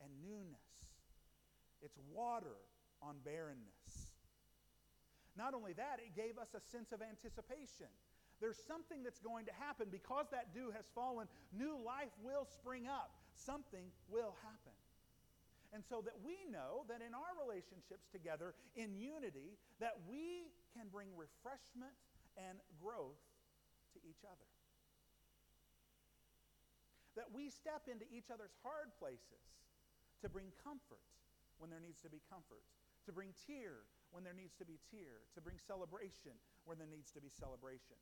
and 0.00 0.10
newness. 0.24 0.72
It's 1.84 1.96
water 2.08 2.56
on 3.04 3.20
barrenness. 3.24 4.12
Not 5.36 5.54
only 5.54 5.72
that, 5.76 6.00
it 6.00 6.16
gave 6.16 6.36
us 6.36 6.52
a 6.56 6.60
sense 6.60 6.92
of 6.92 7.00
anticipation. 7.00 7.88
There's 8.40 8.56
something 8.56 9.04
that's 9.04 9.20
going 9.20 9.44
to 9.46 9.54
happen. 9.60 9.92
Because 9.92 10.26
that 10.32 10.56
dew 10.56 10.72
has 10.72 10.88
fallen, 10.96 11.28
new 11.52 11.76
life 11.76 12.12
will 12.24 12.48
spring 12.48 12.88
up. 12.88 13.12
Something 13.36 13.92
will 14.08 14.34
happen. 14.40 14.72
And 15.70 15.84
so 15.86 16.02
that 16.02 16.18
we 16.24 16.34
know 16.50 16.82
that 16.90 16.98
in 17.04 17.14
our 17.14 17.32
relationships 17.38 18.10
together 18.10 18.56
in 18.74 18.96
unity, 18.96 19.54
that 19.78 19.94
we 20.08 20.50
can 20.74 20.90
bring 20.90 21.12
refreshment 21.14 21.94
and 22.34 22.58
growth 22.82 23.20
to 23.94 23.98
each 24.02 24.26
other. 24.26 24.48
That 27.14 27.30
we 27.30 27.52
step 27.54 27.86
into 27.86 28.08
each 28.10 28.32
other's 28.34 28.56
hard 28.66 28.90
places 28.98 29.44
to 30.24 30.26
bring 30.26 30.50
comfort 30.58 31.04
when 31.62 31.70
there 31.70 31.82
needs 31.82 32.02
to 32.02 32.10
be 32.10 32.24
comfort, 32.26 32.64
to 33.06 33.12
bring 33.12 33.30
tear 33.46 33.86
when 34.10 34.26
there 34.26 34.34
needs 34.34 34.58
to 34.58 34.66
be 34.66 34.80
tear, 34.90 35.22
to 35.38 35.40
bring 35.44 35.60
celebration 35.60 36.34
when 36.66 36.82
there 36.82 36.90
needs 36.90 37.14
to 37.14 37.22
be 37.22 37.30
celebration 37.30 38.00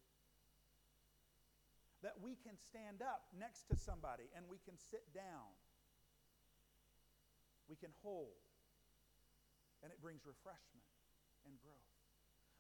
that 2.03 2.15
we 2.23 2.39
can 2.39 2.55
stand 2.55 3.03
up 3.03 3.27
next 3.35 3.67
to 3.69 3.75
somebody 3.75 4.31
and 4.35 4.47
we 4.47 4.63
can 4.63 4.79
sit 4.79 5.03
down. 5.11 5.51
We 7.67 7.75
can 7.75 7.91
hold. 8.03 8.39
And 9.83 9.91
it 9.91 9.99
brings 10.03 10.23
refreshment 10.27 10.87
and 11.47 11.55
growth. 11.59 11.95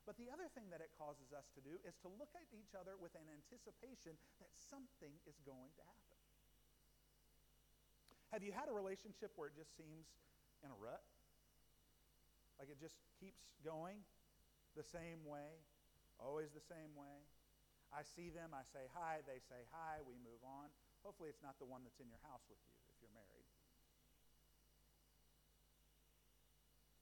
But 0.08 0.16
the 0.16 0.32
other 0.32 0.48
thing 0.56 0.72
that 0.72 0.80
it 0.80 0.88
causes 0.96 1.36
us 1.36 1.52
to 1.52 1.60
do 1.60 1.76
is 1.84 1.92
to 2.00 2.08
look 2.08 2.32
at 2.32 2.48
each 2.56 2.72
other 2.72 2.96
with 2.96 3.12
an 3.12 3.28
anticipation 3.28 4.16
that 4.40 4.48
something 4.56 5.12
is 5.28 5.36
going 5.44 5.68
to 5.76 5.84
happen. 5.84 6.18
Have 8.32 8.40
you 8.40 8.52
had 8.52 8.72
a 8.72 8.74
relationship 8.74 9.36
where 9.36 9.52
it 9.52 9.56
just 9.56 9.76
seems 9.76 10.08
in 10.64 10.72
a 10.72 10.78
rut? 10.80 11.04
Like 12.56 12.72
it 12.72 12.80
just 12.80 12.96
keeps 13.20 13.52
going 13.60 14.00
the 14.76 14.84
same 14.84 15.24
way, 15.28 15.60
always 16.16 16.50
the 16.56 16.64
same 16.64 16.92
way? 16.96 17.20
I 17.88 18.04
see 18.04 18.28
them, 18.28 18.52
I 18.52 18.64
say 18.68 18.84
hi, 18.92 19.24
they 19.24 19.40
say 19.48 19.64
hi, 19.72 20.04
we 20.04 20.20
move 20.20 20.40
on. 20.44 20.68
Hopefully, 21.00 21.32
it's 21.32 21.40
not 21.40 21.56
the 21.56 21.68
one 21.68 21.80
that's 21.86 22.00
in 22.02 22.08
your 22.10 22.20
house 22.28 22.44
with 22.50 22.60
you 22.68 22.74
if 22.92 22.96
you're 23.00 23.14
married. 23.16 23.48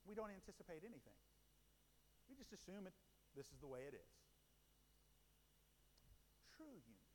We 0.07 0.15
don't 0.15 0.31
anticipate 0.31 0.87
anything. 0.87 1.19
We 2.31 2.39
just 2.39 2.55
assume 2.55 2.87
it, 2.87 2.95
this 3.35 3.51
is 3.51 3.59
the 3.59 3.67
way 3.67 3.83
it 3.83 3.95
is. 3.99 4.13
True 6.55 6.79
unity. 6.79 7.11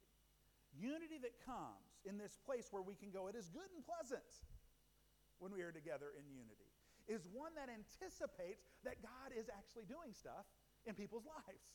Unity 0.76 1.18
that 1.24 1.40
comes 1.48 2.04
in 2.04 2.20
this 2.20 2.36
place 2.44 2.68
where 2.72 2.84
we 2.84 2.96
can 2.96 3.12
go, 3.12 3.32
it 3.32 3.36
is 3.40 3.48
good 3.48 3.68
and 3.72 3.84
pleasant 3.88 4.28
when 5.40 5.56
we 5.56 5.64
are 5.64 5.72
together 5.72 6.12
in 6.14 6.28
unity, 6.28 6.70
is 7.08 7.24
one 7.32 7.56
that 7.56 7.72
anticipates 7.72 8.76
that 8.84 9.00
God 9.02 9.32
is 9.32 9.48
actually 9.48 9.88
doing 9.88 10.12
stuff 10.12 10.46
in 10.86 10.94
people's 10.94 11.26
lives 11.26 11.66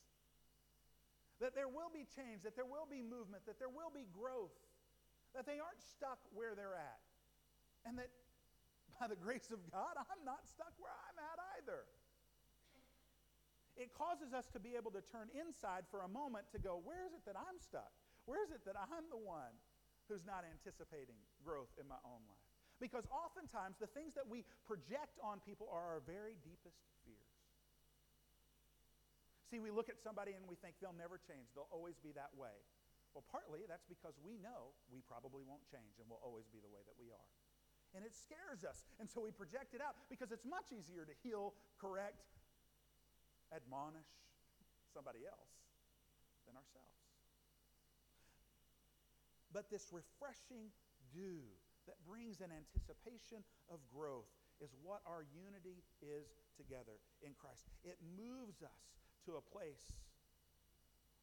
that 1.41 1.53
there 1.55 1.69
will 1.69 1.93
be 1.93 2.09
change, 2.09 2.43
that 2.43 2.57
there 2.57 2.69
will 2.69 2.89
be 2.89 3.05
movement, 3.05 3.45
that 3.45 3.61
there 3.61 3.73
will 3.73 3.93
be 3.93 4.09
growth, 4.09 4.57
that 5.37 5.45
they 5.45 5.61
aren't 5.61 5.83
stuck 5.85 6.19
where 6.33 6.57
they're 6.57 6.77
at. 6.77 7.03
And 7.85 8.01
that 8.01 8.09
by 8.97 9.07
the 9.07 9.19
grace 9.19 9.53
of 9.53 9.61
God, 9.69 9.95
I'm 10.01 10.25
not 10.25 10.49
stuck 10.49 10.73
where 10.81 10.93
I'm 10.93 11.19
at 11.21 11.39
either. 11.61 11.85
It 13.77 13.93
causes 13.93 14.33
us 14.33 14.49
to 14.57 14.61
be 14.61 14.73
able 14.73 14.89
to 14.97 15.05
turn 15.13 15.29
inside 15.37 15.85
for 15.93 16.01
a 16.01 16.09
moment 16.09 16.49
to 16.57 16.59
go, 16.59 16.81
where 16.81 17.05
is 17.05 17.13
it 17.13 17.21
that 17.29 17.37
I'm 17.37 17.61
stuck? 17.61 17.93
Where 18.25 18.41
is 18.41 18.49
it 18.49 18.65
that 18.65 18.75
I'm 18.75 19.05
the 19.13 19.21
one 19.21 19.53
who's 20.09 20.25
not 20.25 20.49
anticipating 20.49 21.21
growth 21.45 21.77
in 21.77 21.85
my 21.85 22.01
own 22.01 22.25
life? 22.25 22.49
Because 22.81 23.05
oftentimes 23.13 23.77
the 23.77 23.89
things 23.93 24.17
that 24.17 24.25
we 24.25 24.49
project 24.65 25.21
on 25.21 25.45
people 25.45 25.69
are 25.69 26.01
our 26.01 26.03
very 26.09 26.41
deepest 26.41 26.81
fears. 27.05 27.26
See, 29.47 29.63
we 29.63 29.71
look 29.71 29.87
at 29.87 30.03
somebody 30.03 30.35
and 30.35 30.43
we 30.51 30.59
think 30.59 30.75
they'll 30.83 30.97
never 30.97 31.23
change, 31.23 31.55
they'll 31.55 31.71
always 31.71 31.99
be 32.03 32.11
that 32.19 32.35
way. 32.35 32.55
Well, 33.15 33.25
partly 33.33 33.65
that's 33.65 33.87
because 33.89 34.13
we 34.21 34.37
know 34.43 34.77
we 34.93 35.01
probably 35.01 35.41
won't 35.41 35.65
change 35.73 35.97
and 36.03 36.05
we'll 36.11 36.21
always 36.21 36.45
be 36.53 36.61
the 36.61 36.69
way 36.69 36.85
that 36.85 36.99
we 37.01 37.09
are. 37.09 37.31
And 37.97 38.05
it 38.05 38.13
scares 38.13 38.61
us. 38.61 38.85
And 39.01 39.09
so 39.09 39.25
we 39.25 39.33
project 39.33 39.73
it 39.73 39.81
out 39.81 39.97
because 40.13 40.29
it's 40.35 40.45
much 40.45 40.69
easier 40.69 41.09
to 41.09 41.15
heal, 41.25 41.57
correct, 41.81 42.29
admonish 43.55 44.11
somebody 44.93 45.25
else 45.25 45.55
than 46.45 46.59
ourselves. 46.61 47.01
But 49.49 49.73
this 49.73 49.89
refreshing 49.95 50.69
dew 51.09 51.41
that 51.89 51.97
brings 52.05 52.45
an 52.45 52.53
anticipation 52.53 53.41
of 53.73 53.81
growth 53.89 54.29
is 54.61 54.77
what 54.85 55.01
our 55.09 55.25
unity 55.33 55.81
is 56.05 56.29
together 56.61 57.01
in 57.25 57.33
Christ. 57.39 57.65
It 57.81 57.97
moves 58.03 58.61
us 58.61 58.85
to 59.27 59.37
a 59.37 59.45
place 59.45 59.83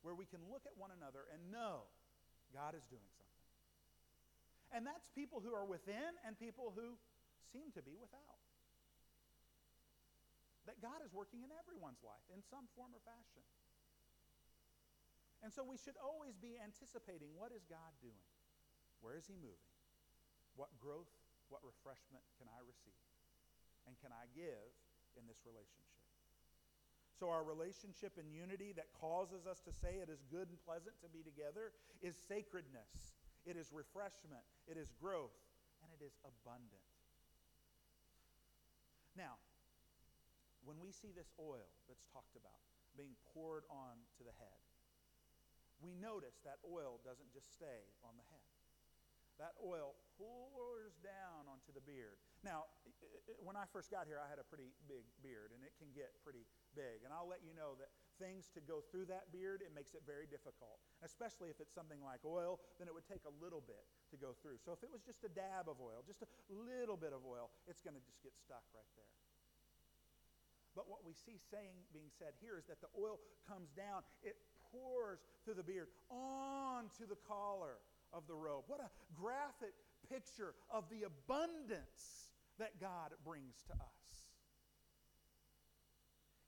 where 0.03 0.13
we 0.13 0.27
can 0.27 0.43
look 0.51 0.67
at 0.67 0.75
one 0.75 0.91
another 0.91 1.23
and 1.31 1.39
know 1.47 1.87
God 2.51 2.75
is 2.75 2.83
doing 2.91 3.07
something. 3.15 3.33
And 4.75 4.83
that's 4.83 5.07
people 5.15 5.39
who 5.39 5.55
are 5.55 5.63
within 5.63 6.11
and 6.27 6.35
people 6.35 6.75
who 6.75 6.99
seem 7.55 7.71
to 7.73 7.81
be 7.81 7.95
without. 7.95 8.41
That 10.67 10.79
God 10.83 11.03
is 11.03 11.11
working 11.15 11.43
in 11.43 11.51
everyone's 11.55 12.03
life 12.03 12.23
in 12.31 12.43
some 12.43 12.67
form 12.75 12.91
or 12.91 13.01
fashion. 13.03 13.43
And 15.43 15.51
so 15.51 15.63
we 15.63 15.75
should 15.75 15.99
always 15.99 16.39
be 16.39 16.55
anticipating 16.55 17.35
what 17.35 17.51
is 17.51 17.67
God 17.67 17.91
doing? 17.99 18.27
Where 19.03 19.19
is 19.19 19.27
he 19.27 19.35
moving? 19.35 19.71
What 20.55 20.71
growth, 20.79 21.11
what 21.51 21.59
refreshment 21.67 22.23
can 22.39 22.47
I 22.47 22.63
receive? 22.63 23.03
And 23.83 23.99
can 23.99 24.15
I 24.15 24.31
give 24.31 24.71
in 25.19 25.27
this 25.27 25.43
relationship? 25.43 26.02
So, 27.13 27.29
our 27.29 27.45
relationship 27.45 28.17
and 28.17 28.33
unity 28.33 28.73
that 28.73 28.89
causes 28.97 29.45
us 29.45 29.61
to 29.69 29.71
say 29.71 30.01
it 30.01 30.09
is 30.09 30.25
good 30.33 30.49
and 30.49 30.57
pleasant 30.65 30.97
to 31.05 31.09
be 31.13 31.21
together 31.21 31.71
is 32.01 32.17
sacredness, 32.17 33.13
it 33.45 33.53
is 33.53 33.69
refreshment, 33.69 34.43
it 34.65 34.81
is 34.81 34.89
growth, 34.97 35.37
and 35.85 35.93
it 35.93 36.01
is 36.01 36.17
abundant. 36.25 36.89
Now, 39.13 39.37
when 40.65 40.81
we 40.81 40.89
see 40.89 41.13
this 41.13 41.29
oil 41.37 41.69
that's 41.85 42.09
talked 42.09 42.33
about 42.33 42.57
being 42.97 43.13
poured 43.35 43.69
on 43.69 44.01
to 44.17 44.23
the 44.25 44.33
head, 44.41 44.59
we 45.83 45.93
notice 45.99 46.39
that 46.47 46.63
oil 46.63 46.97
doesn't 47.03 47.29
just 47.29 47.51
stay 47.51 47.91
on 48.01 48.15
the 48.15 48.25
head. 48.31 48.47
That 49.37 49.53
oil 49.59 49.97
pours 50.15 50.95
down 51.03 51.49
onto 51.49 51.73
the 51.73 51.83
beard. 51.83 52.21
Now, 52.45 52.69
when 53.43 53.55
I 53.55 53.67
first 53.71 53.91
got 53.91 54.07
here, 54.07 54.19
I 54.19 54.27
had 54.27 54.39
a 54.39 54.47
pretty 54.47 54.71
big 54.87 55.03
beard, 55.23 55.51
and 55.55 55.63
it 55.63 55.75
can 55.79 55.91
get 55.91 56.15
pretty 56.23 56.43
big. 56.75 57.03
And 57.03 57.11
I'll 57.11 57.27
let 57.27 57.43
you 57.43 57.55
know 57.55 57.75
that 57.79 57.91
things 58.19 58.47
to 58.55 58.61
go 58.63 58.79
through 58.79 59.11
that 59.11 59.31
beard, 59.33 59.63
it 59.63 59.71
makes 59.75 59.95
it 59.95 60.03
very 60.07 60.27
difficult. 60.27 60.79
Especially 61.03 61.51
if 61.51 61.59
it's 61.59 61.73
something 61.73 61.99
like 62.03 62.23
oil, 62.23 62.59
then 62.79 62.87
it 62.87 62.93
would 62.93 63.07
take 63.07 63.23
a 63.27 63.33
little 63.43 63.61
bit 63.63 63.83
to 64.11 64.17
go 64.19 64.35
through. 64.39 64.61
So 64.63 64.71
if 64.71 64.81
it 64.81 64.91
was 64.91 65.03
just 65.03 65.23
a 65.27 65.31
dab 65.31 65.67
of 65.67 65.79
oil, 65.81 66.03
just 66.05 66.23
a 66.23 66.29
little 66.49 66.97
bit 66.97 67.11
of 67.11 67.25
oil, 67.25 67.51
it's 67.67 67.83
going 67.83 67.97
to 67.97 68.03
just 68.03 68.21
get 68.23 68.35
stuck 68.37 68.63
right 68.75 68.91
there. 68.95 69.13
But 70.73 70.89
what 70.89 71.05
we 71.05 71.13
see 71.13 71.37
saying 71.37 71.85
being 71.93 72.09
said 72.17 72.33
here 72.41 72.57
is 72.57 72.65
that 72.65 72.81
the 72.81 72.89
oil 72.97 73.21
comes 73.45 73.69
down, 73.77 74.01
it 74.25 74.37
pours 74.73 75.21
through 75.45 75.53
the 75.53 75.65
beard 75.65 75.87
onto 76.09 77.05
the 77.05 77.17
collar 77.29 77.77
of 78.09 78.25
the 78.25 78.33
robe. 78.33 78.65
What 78.65 78.81
a 78.81 78.89
graphic 79.13 79.73
picture 80.09 80.53
of 80.69 80.85
the 80.89 81.05
abundance 81.05 82.22
that 82.59 82.79
God 82.79 83.11
brings 83.23 83.63
to 83.67 83.73
us. 83.73 84.03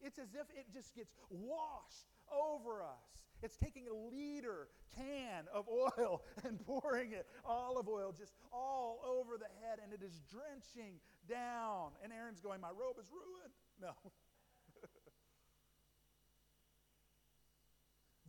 It's 0.01 0.19
as 0.19 0.35
if 0.35 0.47
it 0.53 0.71
just 0.71 0.95
gets 0.95 1.15
washed 1.29 2.13
over 2.29 2.83
us. 2.83 3.25
It's 3.41 3.57
taking 3.57 3.87
a 3.87 3.93
liter 3.93 4.69
can 4.95 5.45
of 5.53 5.65
oil 5.67 6.21
and 6.43 6.59
pouring 6.65 7.13
it, 7.13 7.25
olive 7.43 7.87
oil, 7.87 8.13
just 8.15 8.33
all 8.53 9.01
over 9.05 9.37
the 9.37 9.49
head, 9.65 9.79
and 9.83 9.91
it 9.93 10.03
is 10.05 10.21
drenching 10.29 10.99
down. 11.27 11.91
And 12.03 12.13
Aaron's 12.13 12.39
going, 12.39 12.61
My 12.61 12.69
robe 12.69 12.97
is 12.99 13.09
ruined. 13.11 13.53
No. 13.81 13.91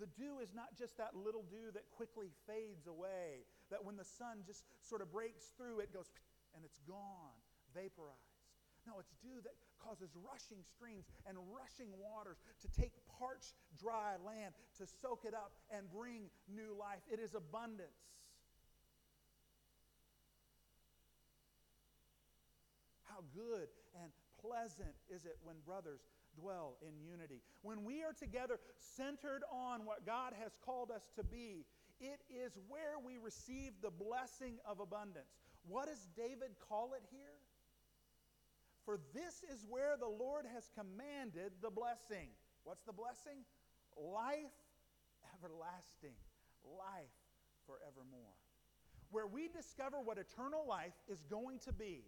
the 0.00 0.06
dew 0.18 0.40
is 0.42 0.52
not 0.52 0.76
just 0.76 0.98
that 0.98 1.14
little 1.14 1.44
dew 1.48 1.70
that 1.72 1.88
quickly 1.92 2.32
fades 2.48 2.88
away, 2.88 3.46
that 3.70 3.84
when 3.84 3.96
the 3.96 4.04
sun 4.04 4.42
just 4.44 4.64
sort 4.82 5.02
of 5.02 5.12
breaks 5.12 5.52
through, 5.56 5.78
it 5.78 5.92
goes 5.94 6.10
and 6.56 6.64
it's 6.64 6.80
gone 6.80 7.38
vaporized. 7.76 8.32
No, 8.88 8.96
it's 8.96 9.12
dew 9.20 9.42
that 9.44 9.52
causes 9.82 10.10
rushing 10.16 10.64
streams 10.64 11.04
and 11.28 11.36
rushing 11.52 11.92
waters 12.00 12.38
to 12.62 12.68
take 12.72 12.92
parched, 13.18 13.54
dry 13.78 14.16
land, 14.24 14.54
to 14.78 14.86
soak 14.86 15.28
it 15.28 15.34
up 15.34 15.52
and 15.70 15.90
bring 15.90 16.30
new 16.48 16.74
life. 16.78 17.04
It 17.12 17.20
is 17.20 17.34
abundance. 17.34 18.00
How 23.04 23.22
good 23.34 23.68
and 24.02 24.12
pleasant 24.40 24.94
is 25.08 25.24
it 25.24 25.38
when 25.42 25.56
brothers 25.64 26.00
dwell 26.38 26.76
in 26.82 26.92
unity? 27.00 27.42
When 27.62 27.84
we 27.84 28.02
are 28.02 28.12
together, 28.12 28.60
centered 28.78 29.42
on 29.50 29.84
what 29.84 30.06
God 30.06 30.32
has 30.40 30.52
called 30.64 30.90
us 30.90 31.02
to 31.16 31.24
be, 31.24 31.64
it 32.00 32.20
is 32.28 32.52
where 32.68 33.00
we 33.04 33.16
receive 33.16 33.72
the 33.82 33.90
blessing 33.90 34.58
of 34.68 34.80
abundance. 34.80 35.32
What 35.66 35.88
does 35.88 36.06
David 36.16 36.54
call 36.68 36.92
it 36.94 37.02
here? 37.10 37.35
For 38.86 38.98
this 39.12 39.42
is 39.52 39.66
where 39.68 39.98
the 39.98 40.08
Lord 40.08 40.46
has 40.54 40.70
commanded 40.72 41.52
the 41.60 41.70
blessing. 41.70 42.30
What's 42.62 42.84
the 42.84 42.94
blessing? 42.94 43.42
Life 43.98 44.54
everlasting, 45.34 46.14
life 46.64 47.18
forevermore. 47.66 48.38
Where 49.10 49.26
we 49.26 49.48
discover 49.48 49.98
what 50.00 50.18
eternal 50.18 50.66
life 50.66 50.94
is 51.08 51.22
going 51.30 51.58
to 51.66 51.72
be 51.72 52.06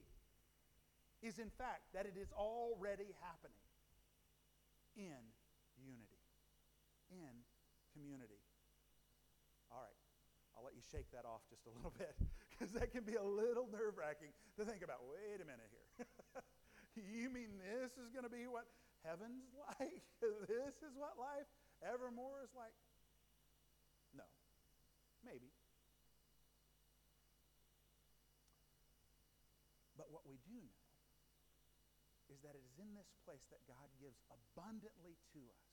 is, 1.23 1.39
in 1.39 1.51
fact, 1.51 1.91
that 1.95 2.07
it 2.07 2.15
is 2.15 2.31
already 2.33 3.15
happening 3.23 3.67
in 4.97 5.19
unity, 5.79 6.23
in 7.11 7.35
community. 7.95 8.43
All 9.71 9.83
right, 9.83 9.99
I'll 10.57 10.65
let 10.65 10.75
you 10.75 10.83
shake 10.91 11.11
that 11.11 11.27
off 11.27 11.43
just 11.51 11.67
a 11.67 11.73
little 11.75 11.95
bit 11.99 12.15
because 12.51 12.75
that 12.75 12.91
can 12.91 13.03
be 13.03 13.15
a 13.15 13.23
little 13.23 13.67
nerve 13.71 13.99
wracking 13.99 14.31
to 14.59 14.65
think 14.65 14.83
about. 14.83 15.03
Wait 15.07 15.43
a 15.43 15.47
minute 15.47 15.71
here. 15.71 16.07
you 17.15 17.31
mean 17.31 17.59
this 17.63 17.95
is 17.97 18.11
going 18.11 18.25
to 18.25 18.33
be 18.33 18.47
what 18.47 18.67
heaven's 19.07 19.47
like? 19.79 20.03
this 20.49 20.77
is 20.83 20.95
what 20.99 21.15
life 21.19 21.47
evermore 21.85 22.43
is 22.43 22.51
like? 22.57 22.75
No, 24.17 24.27
maybe. 25.23 25.53
But 29.99 30.11
what 30.15 30.27
we 30.27 30.39
do 30.47 30.59
know 30.59 30.79
is 32.31 32.39
that 32.45 32.55
it 32.55 32.63
is 32.63 32.79
in 32.79 32.95
this 32.95 33.11
place 33.27 33.43
that 33.51 33.65
God 33.67 33.89
gives 33.99 34.21
abundantly 34.31 35.19
to 35.35 35.41
us. 35.49 35.67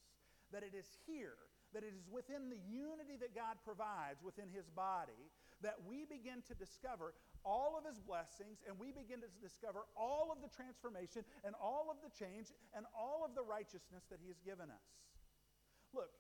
That 0.50 0.64
it 0.64 0.74
is 0.74 0.88
here, 1.06 1.38
that 1.76 1.84
it 1.84 1.92
is 1.92 2.08
within 2.08 2.48
the 2.48 2.58
unity 2.72 3.20
that 3.20 3.36
God 3.36 3.60
provides 3.68 4.24
within 4.24 4.48
His 4.48 4.72
body, 4.72 5.28
that 5.60 5.76
we 5.84 6.08
begin 6.08 6.40
to 6.48 6.56
discover 6.56 7.12
all 7.44 7.76
of 7.76 7.84
His 7.84 8.00
blessings 8.00 8.64
and 8.64 8.80
we 8.80 8.96
begin 8.96 9.20
to 9.20 9.28
discover 9.44 9.84
all 10.00 10.32
of 10.32 10.40
the 10.40 10.48
transformation 10.48 11.28
and 11.44 11.52
all 11.60 11.92
of 11.92 12.00
the 12.00 12.10
change 12.16 12.56
and 12.72 12.88
all 12.96 13.28
of 13.28 13.36
the 13.36 13.44
righteousness 13.44 14.08
that 14.08 14.24
He 14.24 14.32
has 14.32 14.40
given 14.40 14.72
us. 14.72 14.88
Look, 15.92 16.16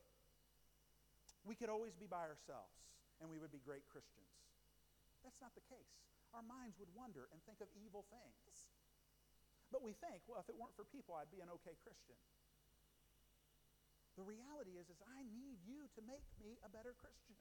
we 1.47 1.55
could 1.55 1.71
always 1.71 1.95
be 1.95 2.05
by 2.05 2.27
ourselves 2.27 2.75
and 3.23 3.31
we 3.31 3.39
would 3.39 3.55
be 3.55 3.63
great 3.63 3.87
Christians. 3.87 4.27
That's 5.23 5.39
not 5.39 5.55
the 5.55 5.63
case. 5.71 5.95
Our 6.35 6.43
minds 6.43 6.75
would 6.83 6.91
wonder 6.91 7.31
and 7.31 7.39
think 7.47 7.63
of 7.63 7.71
evil 7.79 8.03
things. 8.11 8.75
But 9.71 9.79
we 9.81 9.95
think, 10.03 10.19
well, 10.27 10.43
if 10.43 10.51
it 10.51 10.59
weren't 10.59 10.75
for 10.75 10.83
people, 10.83 11.15
I'd 11.15 11.31
be 11.31 11.39
an 11.39 11.47
okay 11.63 11.79
Christian. 11.79 12.19
The 14.15 14.23
reality 14.23 14.79
is, 14.79 14.87
is 14.87 14.99
I 15.03 15.27
need 15.35 15.59
you 15.67 15.91
to 15.95 16.01
make 16.07 16.23
me 16.39 16.55
a 16.63 16.69
better 16.71 16.95
Christian. 16.95 17.35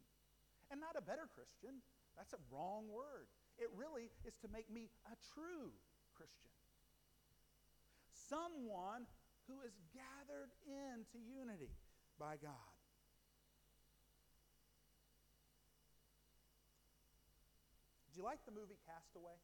And 0.70 0.82
not 0.82 0.98
a 0.98 1.04
better 1.04 1.30
Christian. 1.30 1.78
That's 2.18 2.34
a 2.34 2.42
wrong 2.50 2.90
word. 2.90 3.30
It 3.58 3.70
really 3.78 4.10
is 4.26 4.34
to 4.42 4.48
make 4.50 4.66
me 4.66 4.90
a 5.06 5.14
true 5.34 5.70
Christian. 6.18 6.50
Someone 8.10 9.06
who 9.46 9.62
is 9.62 9.76
gathered 9.94 10.50
into 10.66 11.22
unity 11.22 11.70
by 12.18 12.34
God. 12.40 12.74
Do 18.10 18.22
you 18.22 18.24
like 18.24 18.42
the 18.46 18.54
movie 18.54 18.78
Castaway? 18.86 19.34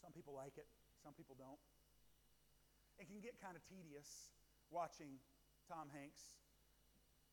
Some 0.00 0.12
people 0.12 0.32
like 0.32 0.56
it, 0.56 0.64
some 1.04 1.12
people 1.12 1.36
don't. 1.36 1.60
It 3.00 3.08
can 3.08 3.24
get 3.24 3.40
kind 3.40 3.56
of 3.56 3.64
tedious 3.64 4.28
watching 4.68 5.16
Tom 5.64 5.88
Hanks 5.88 6.20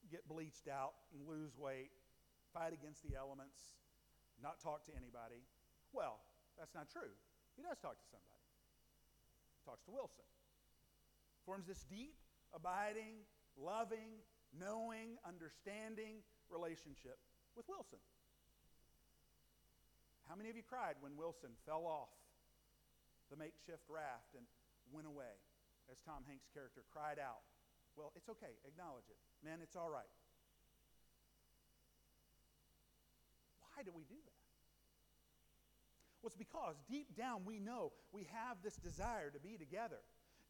get 0.08 0.24
bleached 0.24 0.72
out 0.72 0.96
and 1.12 1.28
lose 1.28 1.60
weight, 1.60 1.92
fight 2.56 2.72
against 2.72 3.04
the 3.04 3.20
elements, 3.20 3.76
not 4.40 4.64
talk 4.64 4.88
to 4.88 4.96
anybody. 4.96 5.44
Well, 5.92 6.24
that's 6.56 6.72
not 6.72 6.88
true. 6.88 7.12
He 7.60 7.68
does 7.68 7.76
talk 7.84 8.00
to 8.00 8.08
somebody. 8.08 8.48
He 9.60 9.62
talks 9.68 9.84
to 9.86 9.92
Wilson. 9.92 10.24
Forms 11.44 11.68
this 11.68 11.84
deep, 11.92 12.16
abiding, 12.56 13.28
loving, 13.60 14.24
knowing, 14.56 15.20
understanding 15.28 16.24
relationship 16.48 17.20
with 17.60 17.68
Wilson. 17.68 18.00
How 20.32 20.40
many 20.40 20.48
of 20.48 20.56
you 20.56 20.64
cried 20.64 20.96
when 21.04 21.20
Wilson 21.20 21.52
fell 21.68 21.84
off 21.84 22.16
the 23.28 23.36
makeshift 23.36 23.84
raft 23.92 24.32
and 24.32 24.48
went 24.96 25.08
away 25.08 25.36
as 25.92 26.02
Tom 26.02 26.24
Hanks' 26.28 26.48
character 26.54 26.84
cried 26.92 27.20
out. 27.20 27.44
Well, 27.96 28.12
it's 28.16 28.30
okay. 28.30 28.54
Acknowledge 28.68 29.10
it. 29.10 29.18
Man, 29.44 29.60
it's 29.62 29.76
all 29.76 29.90
right. 29.90 30.10
Why 33.60 33.84
do 33.84 33.92
we 33.96 34.04
do 34.04 34.18
that? 34.18 34.42
Well, 36.22 36.30
it's 36.30 36.38
because 36.38 36.76
deep 36.90 37.16
down 37.16 37.46
we 37.46 37.60
know 37.60 37.94
we 38.12 38.28
have 38.34 38.58
this 38.64 38.76
desire 38.76 39.30
to 39.32 39.40
be 39.40 39.58
together. 39.58 40.02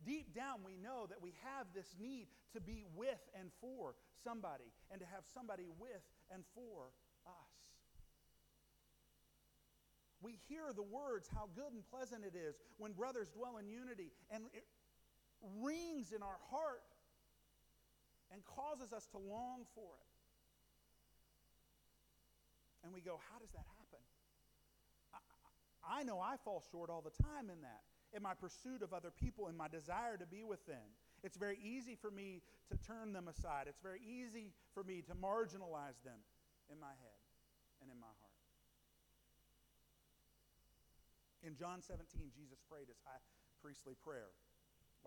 Deep 0.06 0.34
down 0.34 0.63
we 0.63 0.78
know 0.78 1.08
that 1.10 1.21
we 1.21 1.34
have 1.43 1.67
this 1.73 1.95
need 2.00 2.28
to 2.54 2.62
be 2.62 2.86
with 2.95 3.19
and 3.38 3.50
for 3.60 3.95
somebody 4.23 4.71
and 4.91 5.00
to 5.02 5.06
have 5.08 5.23
somebody 5.34 5.67
with 5.80 6.04
and 6.32 6.43
for 6.56 6.91
us. 7.26 7.58
We 10.21 10.39
hear 10.47 10.73
the 10.76 10.84
words, 10.84 11.30
how 11.34 11.50
good 11.56 11.73
and 11.73 11.84
pleasant 11.91 12.26
it 12.26 12.36
is 12.36 12.56
when 12.78 12.93
brothers 12.93 13.30
dwell 13.30 13.58
in 13.58 13.67
unity, 13.67 14.12
and 14.32 14.45
it 14.54 14.65
rings 15.62 16.12
in 16.12 16.21
our 16.23 16.39
heart 16.50 16.84
and 18.32 18.43
causes 18.45 18.93
us 18.93 19.06
to 19.08 19.17
long 19.17 19.65
for 19.73 19.95
it. 19.97 20.08
And 22.84 22.93
we 22.93 23.02
go, 23.02 23.19
how 23.32 23.39
does 23.39 23.52
that 23.52 23.65
happen? 23.78 24.04
I, 25.13 26.02
I 26.02 26.04
know 26.04 26.19
I 26.19 26.36
fall 26.43 26.63
short 26.71 26.89
all 26.89 27.02
the 27.02 27.15
time 27.23 27.50
in 27.50 27.62
that, 27.62 27.84
in 28.15 28.23
my 28.23 28.34
pursuit 28.34 28.82
of 28.82 28.93
other 28.93 29.12
people, 29.12 29.47
in 29.47 29.58
my 29.58 29.67
desire 29.67 30.17
to 30.17 30.26
be 30.26 30.43
with 30.43 30.65
them. 30.65 30.95
It's 31.23 31.38
very 31.38 31.58
easy 31.63 31.95
for 31.95 32.12
me 32.12 32.41
to 32.71 32.78
turn 32.78 33.12
them 33.12 33.28
aside. 33.28 33.65
It's 33.67 33.82
very 33.82 34.00
easy 34.00 34.54
for 34.73 34.84
me 34.84 35.02
to 35.08 35.15
marginalize 35.15 36.00
them 36.06 36.21
in 36.71 36.80
my 36.80 36.93
head 37.02 37.21
and 37.82 37.89
in 37.91 38.00
my 38.00 38.08
heart. 38.08 38.38
In 41.43 41.56
John 41.56 41.82
17, 41.82 42.32
Jesus 42.36 42.60
prayed 42.69 42.88
his 42.88 43.00
high 43.06 43.21
priestly 43.62 43.95
prayer. 44.04 44.30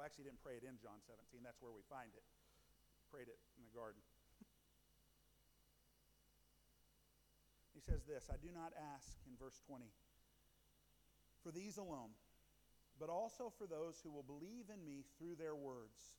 Well, 0.00 0.08
actually, 0.08 0.32
didn't 0.32 0.40
pray 0.40 0.56
it 0.56 0.64
in 0.64 0.80
John 0.80 0.96
17. 1.04 1.44
That's 1.44 1.60
where 1.60 1.76
we 1.76 1.84
find 1.84 2.08
it. 2.16 2.24
Prayed 3.12 3.28
it 3.28 3.36
in 3.60 3.68
the 3.68 3.74
garden. 3.76 4.00
he 7.76 7.84
says 7.84 8.08
this 8.08 8.32
I 8.32 8.40
do 8.40 8.48
not 8.48 8.72
ask, 8.96 9.20
in 9.28 9.36
verse 9.36 9.60
20, 9.68 9.92
for 11.44 11.52
these 11.52 11.76
alone, 11.76 12.16
but 12.96 13.12
also 13.12 13.52
for 13.52 13.68
those 13.68 14.00
who 14.00 14.08
will 14.08 14.24
believe 14.24 14.72
in 14.72 14.80
me 14.80 15.04
through 15.20 15.36
their 15.36 15.52
words, 15.52 16.16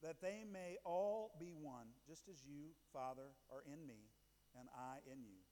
that 0.00 0.24
they 0.24 0.48
may 0.48 0.80
all 0.88 1.36
be 1.36 1.52
one, 1.52 1.92
just 2.08 2.24
as 2.24 2.40
you, 2.48 2.72
Father, 2.88 3.36
are 3.52 3.68
in 3.68 3.84
me, 3.84 4.08
and 4.56 4.64
I 4.72 5.04
in 5.04 5.20
you, 5.28 5.44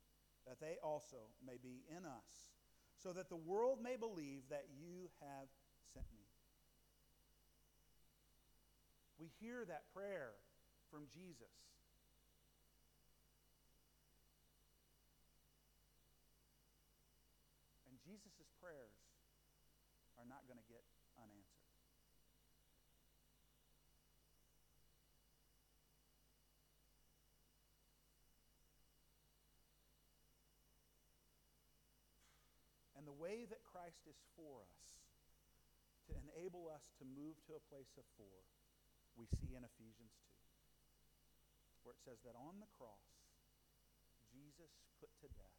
that 0.48 0.56
they 0.56 0.80
also 0.80 1.36
may 1.44 1.60
be 1.60 1.84
in 1.92 2.08
us 2.08 2.48
so 2.96 3.12
that 3.12 3.28
the 3.28 3.36
world 3.36 3.84
may 3.84 4.00
believe 4.00 4.48
that 4.48 4.64
you 4.72 5.12
have 5.20 5.52
sent 5.92 6.08
me. 6.16 6.27
We 9.18 9.26
hear 9.42 9.66
that 9.66 9.90
prayer 9.92 10.38
from 10.90 11.10
Jesus. 11.10 11.50
And 17.90 17.98
Jesus' 18.06 18.46
prayers 18.62 18.94
are 20.16 20.26
not 20.30 20.46
going 20.46 20.62
to 20.62 20.68
get 20.70 20.86
unanswered. 21.18 21.66
And 32.94 33.06
the 33.06 33.14
way 33.14 33.46
that 33.50 33.62
Christ 33.66 34.06
is 34.06 34.18
for 34.38 34.62
us 34.62 35.02
to 36.06 36.14
enable 36.22 36.70
us 36.70 36.90
to 36.98 37.04
move 37.04 37.38
to 37.46 37.54
a 37.58 37.62
place 37.70 37.94
of 37.98 38.06
for, 38.16 38.57
we 39.18 39.26
see 39.42 39.58
in 39.58 39.66
Ephesians 39.66 40.14
2, 40.30 40.38
where 41.82 41.92
it 41.92 42.02
says 42.06 42.22
that 42.22 42.38
on 42.38 42.62
the 42.62 42.70
cross, 42.78 43.02
Jesus 44.30 44.70
put 45.02 45.10
to 45.20 45.28
death 45.34 45.58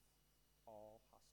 all 0.63 1.03
hostility. 1.11 1.29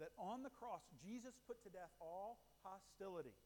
that 0.00 0.10
on 0.18 0.42
the 0.42 0.50
cross, 0.50 0.82
Jesus 0.98 1.38
put 1.46 1.62
to 1.62 1.70
death 1.70 1.94
all 2.02 2.42
hostility. 2.66 3.38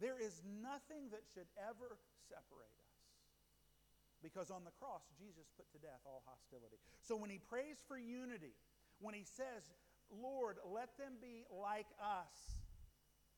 There 0.00 0.16
is 0.16 0.40
nothing 0.64 1.12
that 1.12 1.20
should 1.36 1.48
ever 1.60 2.00
separate 2.32 2.72
us. 2.80 2.96
Because 4.24 4.48
on 4.48 4.64
the 4.64 4.72
cross, 4.80 5.04
Jesus 5.20 5.44
put 5.56 5.68
to 5.76 5.78
death 5.78 6.00
all 6.08 6.24
hostility. 6.24 6.80
So 7.04 7.12
when 7.16 7.28
he 7.28 7.36
prays 7.36 7.84
for 7.84 8.00
unity, 8.00 8.56
when 9.04 9.12
he 9.12 9.24
says, 9.24 9.68
Lord, 10.08 10.56
let 10.64 10.96
them 10.96 11.20
be 11.20 11.44
like 11.52 11.88
us, 12.00 12.56